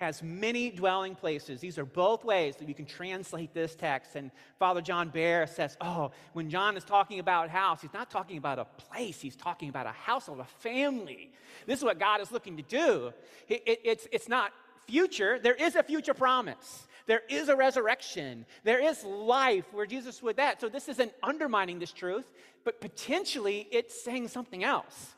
[0.00, 1.60] has many dwelling places.
[1.60, 4.16] These are both ways that you can translate this text.
[4.16, 8.38] And Father John Behr says, oh, when John is talking about house, he's not talking
[8.38, 11.30] about a place, he's talking about a household, a family.
[11.66, 13.12] This is what God is looking to do.
[13.46, 14.52] It, it, it's, it's not
[14.86, 16.86] future, there is a future promise.
[17.06, 18.46] There is a resurrection.
[18.64, 20.60] There is life where Jesus would that.
[20.60, 22.24] So this isn't undermining this truth,
[22.64, 25.14] but potentially it's saying something else.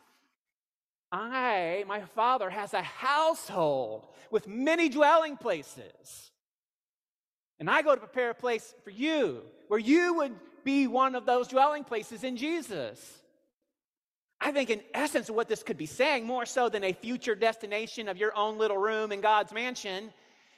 [1.13, 6.31] I, my father, has a household with many dwelling places.
[7.61, 10.35] And I go to prepare a place for you where you would
[10.65, 13.21] be one of those dwelling places in Jesus.
[14.41, 18.09] I think, in essence, what this could be saying, more so than a future destination
[18.09, 20.13] of your own little room in God's mansion,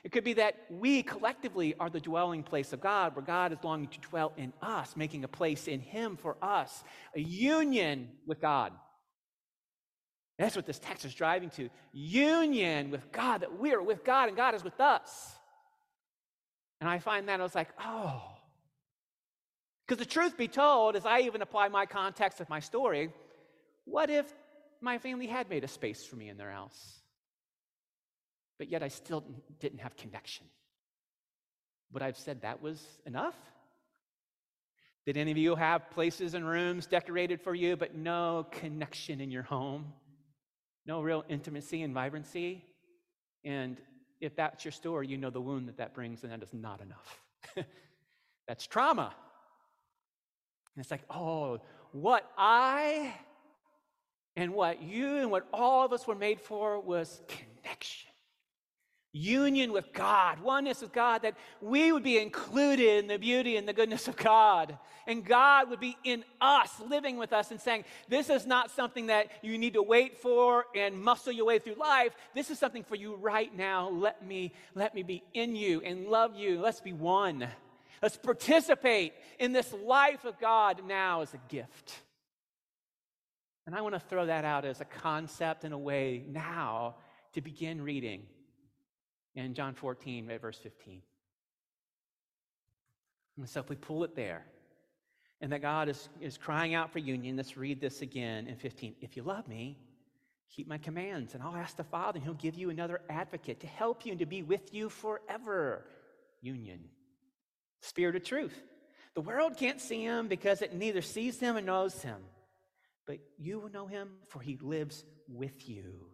[0.05, 3.59] it could be that we collectively are the dwelling place of God, where God is
[3.63, 6.85] longing to dwell in us, making a place in Him for us,
[7.15, 8.73] a union with God.
[10.39, 14.29] That's what this text is driving to union with God, that we are with God
[14.29, 15.33] and God is with us.
[16.81, 18.23] And I find that I was like, oh.
[19.87, 23.11] Because the truth be told, as I even apply my context of my story,
[23.85, 24.33] what if
[24.81, 27.01] my family had made a space for me in their house?
[28.59, 29.25] But yet I still
[29.61, 30.47] didn't have connection.
[31.93, 33.37] Would I have said that was enough?
[35.07, 39.31] Did any of you have places and rooms decorated for you, but no connection in
[39.31, 39.93] your home?
[40.87, 42.65] No real intimacy and vibrancy.
[43.45, 43.81] And
[44.21, 46.81] if that's your story, you know the wound that that brings, and that is not
[46.81, 47.21] enough.
[48.49, 49.15] that's trauma.
[50.75, 51.61] And it's like, oh,
[51.93, 53.15] what I
[54.37, 58.11] and what you and what all of us were made for was connection
[59.15, 63.67] union with God, oneness with God, that we would be included in the beauty and
[63.67, 64.77] the goodness of God.
[65.07, 69.07] And God would be in us, living with us, and saying, This is not something
[69.07, 72.15] that you need to wait for and muscle your way through life.
[72.35, 73.89] This is something for you right now.
[73.89, 76.61] Let me, let me be in you and love you.
[76.61, 77.47] Let's be one.
[78.03, 81.95] Let's participate in this life of God now as a gift.
[83.67, 86.97] And I want to throw that out as a concept in a way now
[87.33, 88.23] to begin reading
[89.35, 91.03] in John 14, verse 15.
[93.37, 94.45] And so if we pull it there,
[95.41, 98.95] and that God is, is crying out for union, let's read this again in 15.
[99.01, 99.77] If you love me,
[100.51, 103.67] keep my commands, and I'll ask the Father, and he'll give you another advocate to
[103.67, 105.85] help you and to be with you forever.
[106.41, 106.81] Union.
[107.81, 108.59] Spirit of truth.
[109.15, 112.17] The world can't see him because it neither sees him and knows him.
[113.07, 116.09] But you will know him, for he lives with you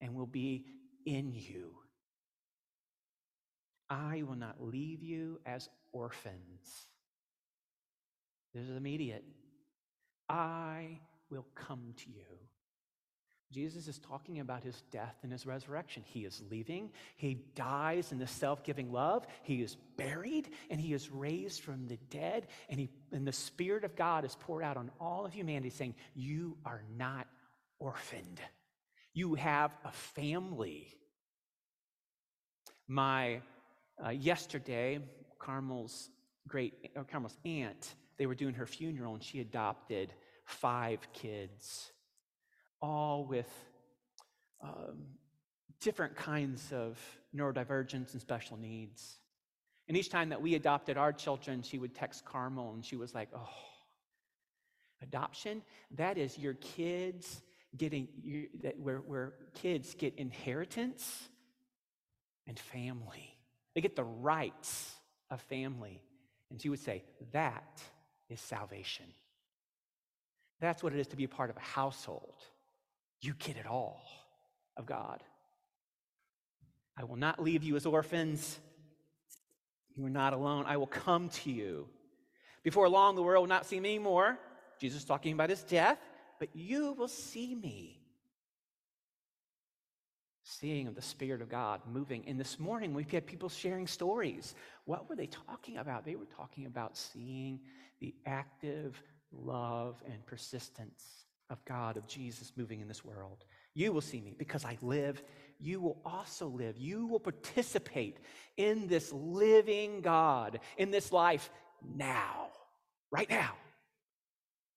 [0.00, 0.66] and will be
[1.04, 1.72] in you.
[3.88, 6.86] I will not leave you as orphans.
[8.54, 9.24] This is immediate.
[10.28, 10.98] I
[11.30, 12.24] will come to you.
[13.52, 16.02] Jesus is talking about his death and his resurrection.
[16.04, 16.90] He is leaving.
[17.14, 19.24] He dies in the self giving love.
[19.44, 22.48] He is buried and he is raised from the dead.
[22.68, 25.94] And, he, and the Spirit of God is poured out on all of humanity, saying,
[26.14, 27.28] You are not
[27.78, 28.40] orphaned.
[29.14, 30.88] You have a family.
[32.88, 33.40] My
[34.04, 35.00] uh, yesterday,
[35.38, 36.10] Carmel's
[36.46, 40.12] great, or Carmel's aunt, they were doing her funeral, and she adopted
[40.44, 41.92] five kids,
[42.80, 43.50] all with
[44.62, 45.06] um,
[45.80, 46.98] different kinds of
[47.34, 49.18] neurodivergence and special needs.
[49.88, 53.14] And each time that we adopted our children, she would text Carmel, and she was
[53.14, 53.48] like, "Oh,
[55.02, 55.62] adoption?
[55.92, 57.42] That is your kids
[57.76, 61.28] getting you, that where where kids get inheritance
[62.46, 63.02] and fam."
[63.76, 64.90] They get the rights
[65.30, 66.02] of family.
[66.50, 67.82] And she would say, that
[68.30, 69.04] is salvation.
[70.60, 72.36] That's what it is to be a part of a household.
[73.20, 74.02] You get it all
[74.78, 75.22] of God.
[76.96, 78.58] I will not leave you as orphans.
[79.94, 80.64] You are not alone.
[80.66, 81.86] I will come to you.
[82.62, 84.38] Before long, the world will not see me anymore.
[84.80, 85.98] Jesus talking about his death,
[86.38, 88.00] but you will see me
[90.60, 92.24] seeing of the Spirit of God moving.
[92.26, 94.54] And this morning, we've had people sharing stories.
[94.84, 96.04] What were they talking about?
[96.04, 97.60] They were talking about seeing
[98.00, 99.02] the active
[99.32, 101.04] love and persistence
[101.50, 103.44] of God, of Jesus moving in this world.
[103.74, 105.22] You will see me because I live.
[105.60, 106.76] You will also live.
[106.78, 108.18] You will participate
[108.56, 111.50] in this living God, in this life
[111.94, 112.48] now,
[113.10, 113.52] right now,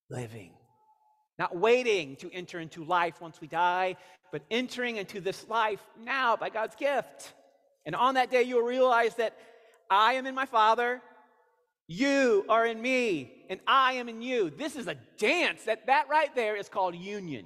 [0.10, 0.52] living
[1.40, 3.96] not waiting to enter into life once we die,
[4.32, 7.34] but entering into this life now by God's gift.
[7.86, 9.36] And on that day, you'll realize that
[9.90, 11.02] I am in my Father,
[11.88, 14.52] you are in me, and I am in you.
[14.52, 15.64] This is a dance.
[15.64, 17.46] That, that right there is called union.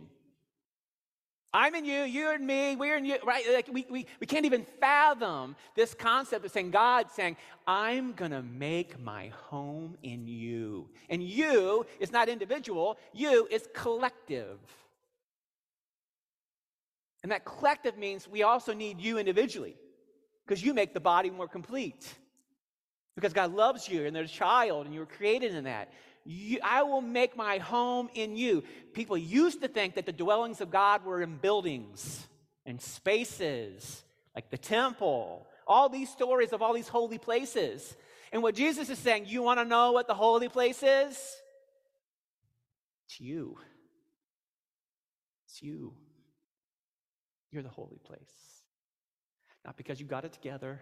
[1.53, 3.43] I'm in you, you're in me, we're in you, right?
[3.53, 7.37] Like we, we, we can't even fathom this concept of saying, God saying,
[7.67, 10.89] I'm gonna make my home in you.
[11.09, 14.59] And you is not individual, you is collective.
[17.21, 19.75] And that collective means we also need you individually,
[20.45, 22.15] because you make the body more complete.
[23.15, 25.93] Because God loves you and there's a child and you were created in that.
[26.25, 28.63] You, I will make my home in you.
[28.93, 32.27] People used to think that the dwellings of God were in buildings
[32.65, 34.03] and spaces,
[34.35, 37.95] like the temple, all these stories of all these holy places.
[38.31, 41.17] And what Jesus is saying, you want to know what the holy place is?
[43.05, 43.57] It's you.
[45.45, 45.93] It's you.
[47.51, 48.21] You're the holy place.
[49.65, 50.81] Not because you got it together,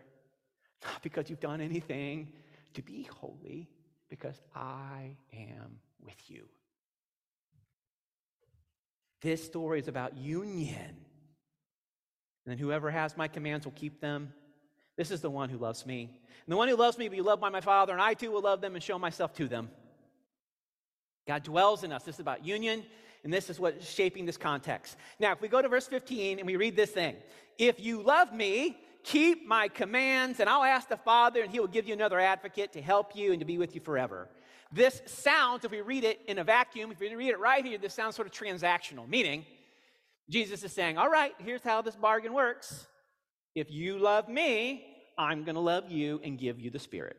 [0.86, 2.32] not because you've done anything
[2.74, 3.70] to be holy
[4.12, 6.44] because I am with you.
[9.22, 10.98] This story is about union.
[12.46, 14.34] And whoever has my commands will keep them.
[14.98, 16.20] This is the one who loves me.
[16.46, 18.32] And the one who loves me will be loved by my Father, and I too
[18.32, 19.70] will love them and show myself to them.
[21.26, 22.04] God dwells in us.
[22.04, 22.84] This is about union,
[23.24, 24.98] and this is what's shaping this context.
[25.20, 27.16] Now, if we go to verse 15 and we read this thing
[27.58, 31.68] If you love me, keep my commands, and I'll ask the Father, and he will
[31.68, 34.30] give you another advocate to help you and to be with you forever.
[34.72, 37.78] This sounds, if we read it in a vacuum, if we read it right here,
[37.78, 39.46] this sounds sort of transactional, meaning
[40.30, 42.88] Jesus is saying, All right, here's how this bargain works.
[43.54, 44.86] If you love me,
[45.18, 47.18] I'm going to love you and give you the Spirit.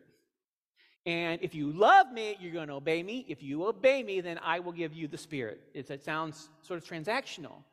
[1.04, 3.26] And if you love me, you're going to obey me.
[3.28, 5.60] If you obey me, then I will give you the Spirit.
[5.74, 7.64] It's, it sounds sort of transactional.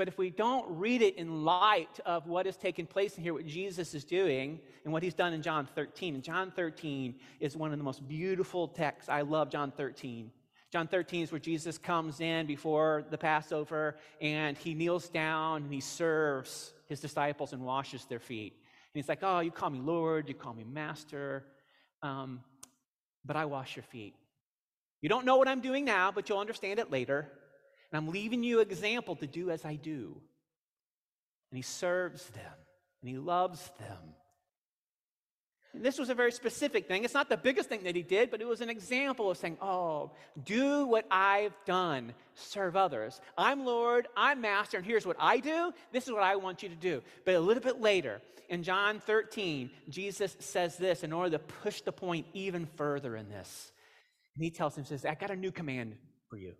[0.00, 3.34] But if we don't read it in light of what is taking place in here,
[3.34, 7.54] what Jesus is doing, and what he's done in John 13, and John 13 is
[7.54, 9.10] one of the most beautiful texts.
[9.10, 10.30] I love John 13.
[10.72, 15.70] John 13 is where Jesus comes in before the Passover and he kneels down and
[15.74, 18.54] he serves his disciples and washes their feet.
[18.54, 21.44] And he's like, Oh, you call me Lord, you call me Master,
[22.00, 22.40] um,
[23.26, 24.14] but I wash your feet.
[25.02, 27.30] You don't know what I'm doing now, but you'll understand it later.
[27.90, 30.20] And I'm leaving you example to do as I do.
[31.50, 32.52] And he serves them
[33.02, 34.14] and he loves them.
[35.72, 37.04] And this was a very specific thing.
[37.04, 39.56] It's not the biggest thing that he did, but it was an example of saying,
[39.60, 40.10] Oh,
[40.44, 43.20] do what I've done, serve others.
[43.38, 45.72] I'm Lord, I'm Master, and here's what I do.
[45.92, 47.02] This is what I want you to do.
[47.24, 51.82] But a little bit later, in John 13, Jesus says this in order to push
[51.82, 53.70] the point even further in this.
[54.34, 55.94] And he tells him, says, I got a new command
[56.28, 56.54] for you.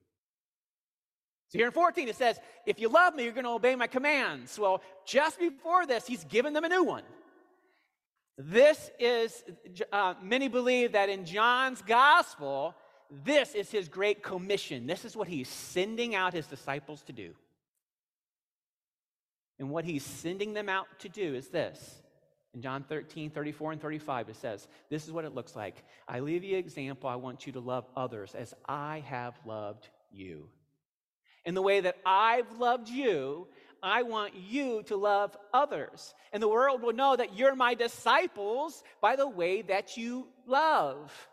[1.51, 3.88] So here in 14, it says, If you love me, you're going to obey my
[3.88, 4.57] commands.
[4.59, 7.03] Well, just before this, he's given them a new one.
[8.38, 9.42] This is,
[9.92, 12.74] uh, many believe that in John's gospel,
[13.11, 14.86] this is his great commission.
[14.86, 17.34] This is what he's sending out his disciples to do.
[19.59, 22.01] And what he's sending them out to do is this.
[22.55, 25.84] In John 13, 34, and 35, it says, This is what it looks like.
[26.07, 27.11] I leave you an example.
[27.11, 30.48] I want you to love others as I have loved you.
[31.45, 33.47] In the way that I've loved you,
[33.82, 36.14] I want you to love others.
[36.32, 41.28] And the world will know that you're my disciples by the way that you love.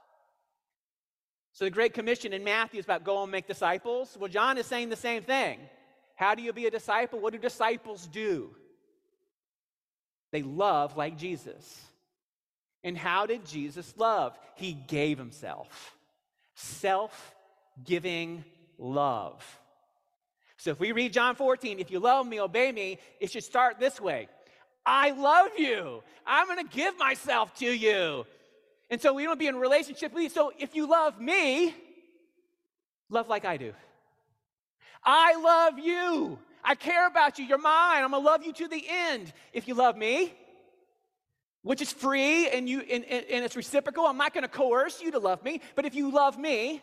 [1.54, 4.16] So the Great Commission in Matthew is about go and make disciples.
[4.20, 5.60] Well, John is saying the same thing.
[6.16, 7.20] How do you be a disciple?
[7.20, 8.52] What do disciples do?
[10.32, 11.82] They love like Jesus.
[12.84, 14.38] And how did Jesus love?
[14.56, 15.96] He gave himself.
[16.56, 17.36] Self
[17.84, 18.44] giving
[18.78, 19.44] love.
[20.58, 23.80] So if we read John 14, if you love me, obey me, it should start
[23.80, 24.28] this way
[24.86, 26.02] I love you.
[26.26, 28.26] I'm going to give myself to you.
[28.90, 30.30] And so we don't be in relationship with you.
[30.30, 31.76] So if you love me,
[33.10, 33.74] love like I do.
[35.04, 36.40] I love you.
[36.64, 37.46] I care about you.
[37.46, 38.04] You're mine.
[38.04, 39.32] I'm going to love you to the end.
[39.52, 40.34] If you love me,
[41.64, 45.02] which is free and you and, and, and it's reciprocal, I'm not going to coerce
[45.02, 45.60] you to love me.
[45.76, 46.82] But if you love me,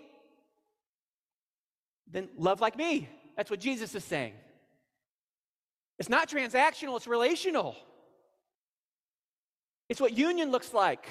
[2.10, 3.08] then love like me.
[3.36, 4.34] That's what Jesus is saying.
[5.98, 7.76] It's not transactional, it's relational.
[9.88, 11.06] It's what union looks like.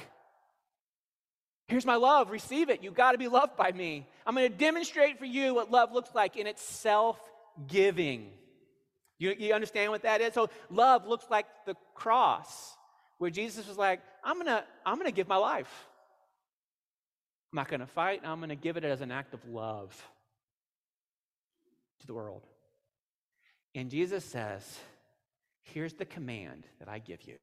[1.67, 2.83] Here's my love, receive it.
[2.83, 4.07] You've got to be loved by me.
[4.25, 7.17] I'm going to demonstrate for you what love looks like, and it's self
[7.67, 8.29] giving.
[9.19, 10.33] You, you understand what that is?
[10.33, 12.75] So, love looks like the cross,
[13.19, 15.71] where Jesus was like, I'm going to I'm going to give my life.
[17.51, 19.95] I'm not going to fight, I'm going to give it as an act of love
[22.03, 22.45] to the world.
[23.73, 24.79] And Jesus says,
[25.63, 27.37] Here's the command that I give you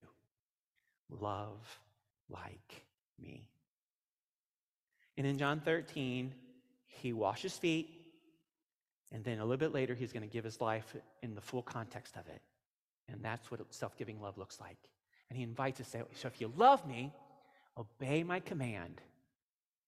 [1.09, 1.81] love
[2.29, 2.85] like
[3.19, 3.49] me.
[5.17, 6.33] And in John 13,
[6.87, 7.91] he washes feet,
[9.11, 11.63] And then a little bit later, he's going to give his life in the full
[11.63, 12.43] context of it.
[13.09, 14.79] And that's what self giving love looks like.
[15.29, 17.13] And he invites us to say, So if you love me,
[17.79, 19.01] obey my command.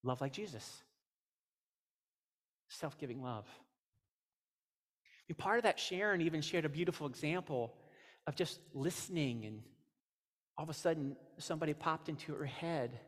[0.03, 0.83] Love like Jesus.
[2.69, 3.47] Self giving love.
[5.29, 7.73] And part of that, Sharon even shared a beautiful example
[8.27, 9.63] of just listening, and
[10.57, 12.99] all of a sudden, somebody popped into her head.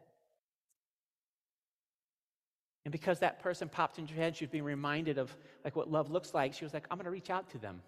[2.85, 5.35] And because that person popped into her head, she was being reminded of
[5.65, 6.53] like what love looks like.
[6.53, 7.81] She was like, I'm going to reach out to them.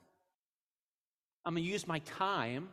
[1.45, 2.69] I'm going to use my time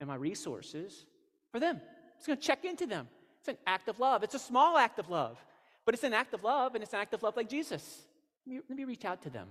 [0.00, 1.06] and my resources
[1.52, 1.80] for them.
[2.18, 3.08] It's going to check into them.
[3.40, 4.22] It's an act of love.
[4.22, 5.38] It's a small act of love,
[5.86, 8.02] but it's an act of love, and it's an act of love like Jesus.
[8.46, 9.48] Let me, let me reach out to them.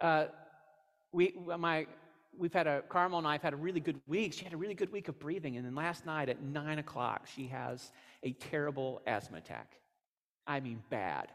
[0.00, 0.26] Uh,
[1.12, 1.86] we, my,
[2.36, 4.32] we've had a, Carmel and I have had a really good week.
[4.32, 7.26] She had a really good week of breathing, and then last night at nine o'clock,
[7.34, 7.92] she has
[8.22, 9.72] a terrible asthma attack.
[10.46, 11.28] I mean, bad.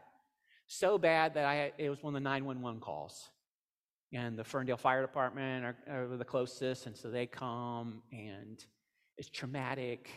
[0.66, 3.30] So bad that I, it was one of the 911 calls.
[4.12, 8.64] And the Ferndale Fire Department are, are the closest, and so they come, and
[9.18, 10.08] it's traumatic.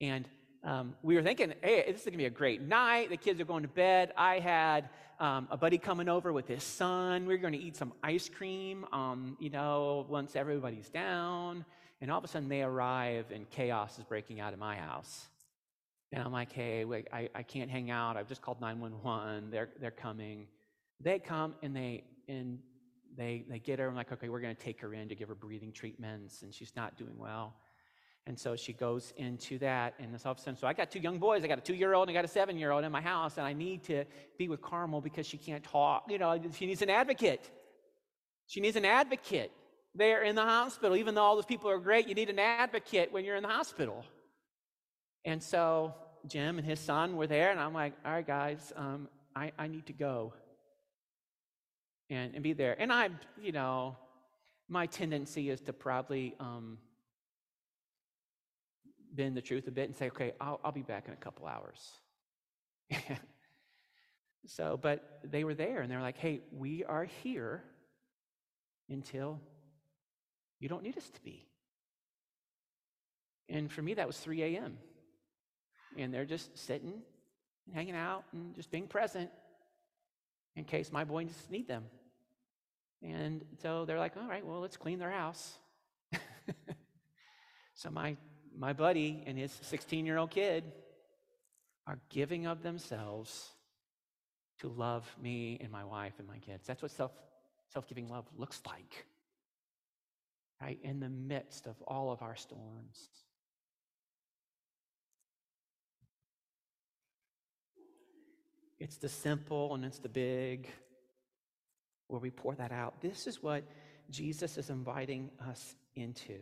[0.00, 0.28] And
[0.64, 3.10] um, we were thinking, hey, this is going to be a great night.
[3.10, 4.12] The kids are going to bed.
[4.16, 4.88] I had
[5.18, 7.26] um, a buddy coming over with his son.
[7.26, 11.64] We are going to eat some ice cream, um, you know, once everybody's down.
[12.00, 15.28] And all of a sudden they arrive and chaos is breaking out in my house.
[16.12, 18.16] And I'm like, hey, wait, I, I can't hang out.
[18.16, 19.50] I've just called 911.
[19.50, 20.46] They're, they're coming.
[21.00, 22.58] They come and they, and
[23.16, 23.88] they, they get her.
[23.88, 26.42] I'm like, okay, we're going to take her in to give her breathing treatments.
[26.42, 27.54] And she's not doing well.
[28.24, 31.00] And so she goes into that, and all of a sudden, so I got two
[31.00, 31.42] young boys.
[31.42, 33.82] I got a two-year-old and I got a seven-year-old in my house, and I need
[33.84, 34.04] to
[34.38, 36.04] be with Carmel because she can't talk.
[36.08, 37.50] You know, she needs an advocate.
[38.46, 39.50] She needs an advocate
[39.96, 40.96] there in the hospital.
[40.96, 43.48] Even though all those people are great, you need an advocate when you're in the
[43.48, 44.04] hospital.
[45.24, 45.94] And so
[46.28, 49.66] Jim and his son were there, and I'm like, all right, guys, um, I, I
[49.66, 50.32] need to go
[52.08, 52.76] and, and be there.
[52.80, 53.96] And I'm, you know,
[54.68, 56.78] my tendency is to probably um,
[59.12, 61.46] bend the truth a bit and say, okay, I'll, I'll be back in a couple
[61.46, 61.90] hours.
[64.46, 67.62] so, but they were there and they're like, hey, we are here
[68.88, 69.40] until
[70.58, 71.46] you don't need us to be.
[73.48, 74.78] And for me, that was 3 a.m.
[75.96, 77.02] And they're just sitting
[77.66, 79.30] and hanging out and just being present
[80.56, 81.84] in case my boys need them.
[83.02, 85.58] And so they're like, all right, well, let's clean their house.
[87.74, 88.16] so my
[88.56, 90.64] my buddy and his 16 year old kid
[91.86, 93.50] are giving of themselves
[94.60, 96.66] to love me and my wife and my kids.
[96.66, 97.12] That's what self
[97.72, 99.06] self giving love looks like.
[100.60, 100.78] Right?
[100.82, 103.08] In the midst of all of our storms.
[108.78, 110.68] It's the simple and it's the big
[112.08, 113.00] where we pour that out.
[113.00, 113.64] This is what
[114.10, 116.38] Jesus is inviting us into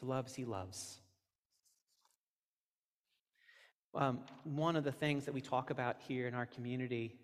[0.00, 0.98] to love as he loves.
[3.94, 7.16] Um, one of the things that we talk about here in our community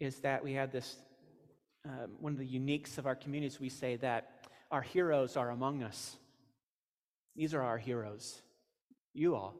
[0.00, 0.96] is that we have this,
[1.84, 5.82] um, one of the uniques of our communities, we say that our heroes are among
[5.82, 6.16] us.
[7.36, 8.40] These are our heroes.
[9.14, 9.54] You all.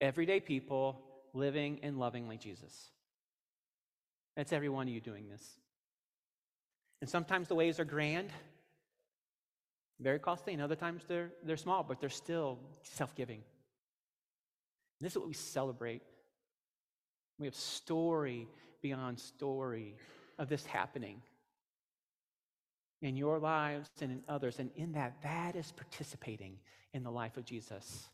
[0.00, 1.00] Everyday people
[1.34, 2.90] living and loving like Jesus.
[4.36, 5.44] That's every one of you doing this.
[7.00, 8.30] And sometimes the ways are grand,
[10.00, 13.42] very costly, and other times they're, they're small, but they're still self giving.
[15.00, 16.02] This is what we celebrate.
[17.38, 18.48] We have story
[18.82, 19.96] beyond story
[20.38, 21.22] of this happening
[23.00, 24.58] in your lives and in others.
[24.58, 26.58] And in that, that is participating
[26.92, 28.08] in the life of Jesus.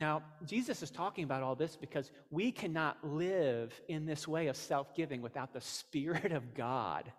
[0.00, 4.56] Now, Jesus is talking about all this because we cannot live in this way of
[4.56, 7.12] self giving without the Spirit of God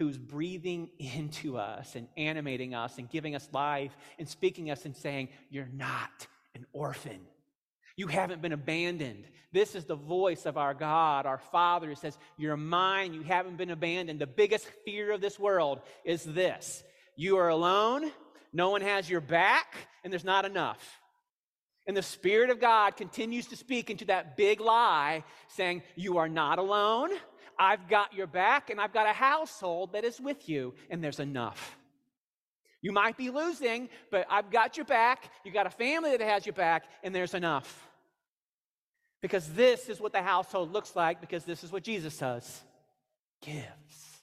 [0.00, 4.96] who's breathing into us and animating us and giving us life and speaking us and
[4.96, 6.26] saying, You're not
[6.56, 7.20] an orphan.
[7.96, 9.26] You haven't been abandoned.
[9.52, 13.12] This is the voice of our God, our Father, who says, You're mine.
[13.12, 14.20] You haven't been abandoned.
[14.20, 16.82] The biggest fear of this world is this
[17.14, 18.10] you are alone,
[18.52, 20.98] no one has your back, and there's not enough.
[21.86, 26.28] And the Spirit of God continues to speak into that big lie, saying, You are
[26.28, 27.10] not alone.
[27.60, 31.20] I've got your back and I've got a household that is with you, and there's
[31.20, 31.76] enough.
[32.80, 35.30] You might be losing, but I've got your back.
[35.44, 37.86] You got a family that has your back, and there's enough.
[39.20, 42.62] Because this is what the household looks like, because this is what Jesus does
[43.42, 44.22] gives.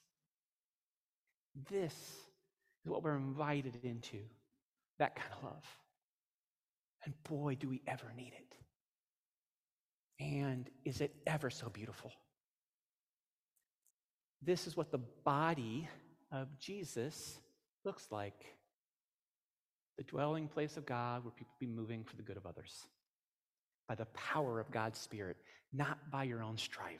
[1.69, 4.17] This is what we're invited into
[4.97, 5.65] that kind of love.
[7.05, 8.55] And boy, do we ever need it.
[10.19, 12.11] And is it ever so beautiful?
[14.41, 15.87] This is what the body
[16.31, 17.39] of Jesus
[17.83, 18.57] looks like
[19.97, 22.85] the dwelling place of God where people be moving for the good of others
[23.87, 25.37] by the power of God's Spirit,
[25.73, 26.99] not by your own striving.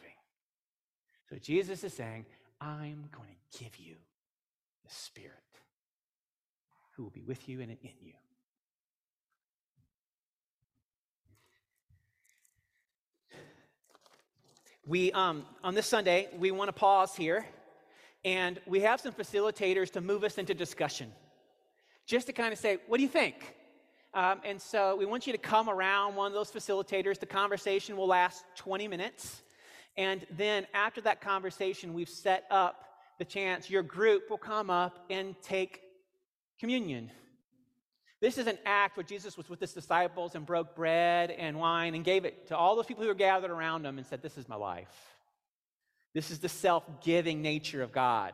[1.29, 2.25] So Jesus is saying,
[2.59, 3.95] I'm going to give you
[4.83, 5.33] the Spirit
[6.95, 8.13] who will be with you and in you.
[14.88, 17.45] We, um, on this Sunday, we want to pause here
[18.23, 21.11] and we have some facilitators to move us into discussion,
[22.05, 23.53] just to kind of say, what do you think?
[24.13, 27.19] Um, and so we want you to come around one of those facilitators.
[27.19, 29.41] The conversation will last 20 minutes.
[29.97, 32.85] And then after that conversation, we've set up
[33.19, 35.81] the chance your group will come up and take
[36.61, 37.11] communion.
[38.20, 41.93] This is an act where Jesus was with his disciples and broke bread and wine
[41.93, 44.38] and gave it to all those people who were gathered around him and said, This
[44.38, 44.89] is my life.
[46.13, 48.34] This is the self giving nature of God.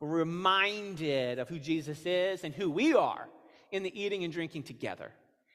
[0.00, 3.28] We're reminded of who Jesus is and who we are
[3.70, 5.12] in the eating and drinking together.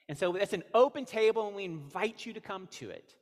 [0.08, 3.14] And so it's an open table, and we invite you to come to it.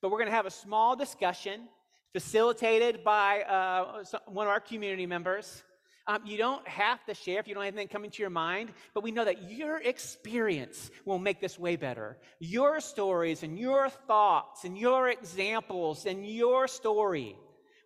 [0.00, 1.68] But we're going to have a small discussion
[2.12, 5.62] facilitated by uh, one of our community members.
[6.06, 8.72] Um, you don't have to share if you don't have anything coming to your mind,
[8.92, 12.18] but we know that your experience will make this way better.
[12.40, 17.36] Your stories and your thoughts and your examples and your story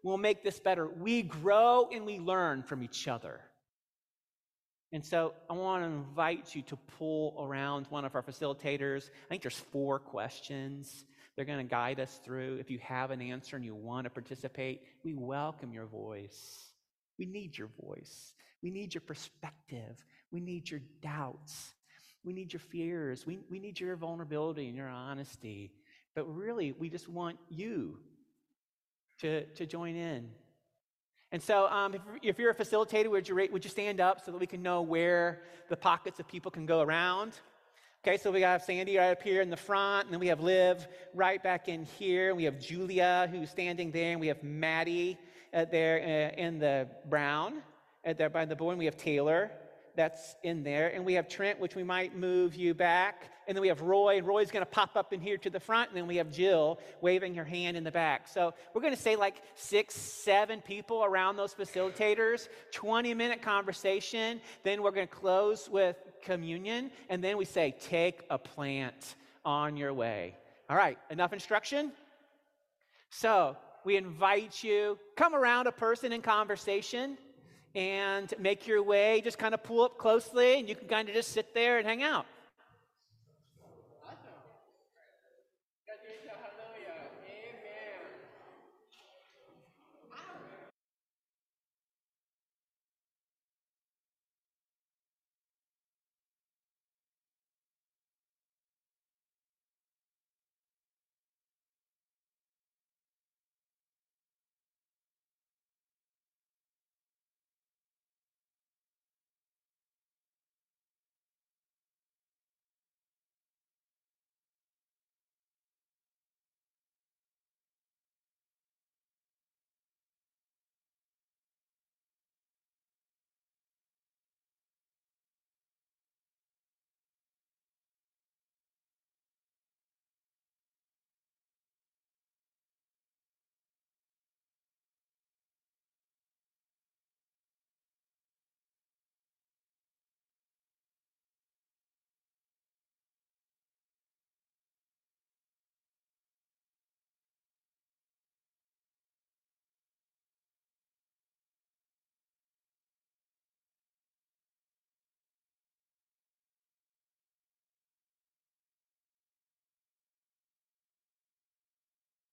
[0.03, 0.89] will make this better.
[0.89, 3.41] We grow and we learn from each other.
[4.91, 9.11] And so I want to invite you to pull around one of our facilitators.
[9.27, 11.05] I think there's four questions
[11.37, 12.57] they're going to guide us through.
[12.57, 16.68] If you have an answer and you want to participate, we welcome your voice.
[17.19, 18.35] We need your voice.
[18.63, 20.05] We need your perspective.
[20.31, 21.75] We need your doubts.
[22.25, 23.27] We need your fears.
[23.27, 25.71] We, we need your vulnerability and your honesty.
[26.15, 27.99] But really, we just want you
[29.21, 30.29] to, to join in.
[31.31, 34.33] And so, um, if, if, you're a facilitator, would you, would you stand up so
[34.33, 37.35] that we can know where the pockets of people can go around?
[38.07, 40.41] Okay, so we have Sandy right up here in the front, and then we have
[40.41, 42.35] Liv right back in here.
[42.35, 45.19] We have Julia who's standing there, and we have Maddie
[45.53, 47.63] there uh, in the brown
[48.17, 48.57] there by the.
[48.57, 49.51] And we have Taylor
[49.99, 50.89] that's in there.
[50.95, 53.31] And we have Trent, which we might move you back.
[53.47, 55.91] And then we have Roy, Roy's going to pop up in here to the front.
[55.91, 58.29] And then we have Jill waving her hand in the back.
[58.29, 64.41] So we're going to say like six, seven people around those facilitators, 20 minute conversation.
[64.63, 66.93] Then we're going to close with communion.
[67.09, 70.37] And then we say, take a plant on your way.
[70.71, 71.91] All right, enough instruction?
[73.11, 77.19] So we invite you, come around a person in conversation
[77.75, 81.15] and make your way, just kind of pull up closely, and you can kind of
[81.15, 82.27] just sit there and hang out.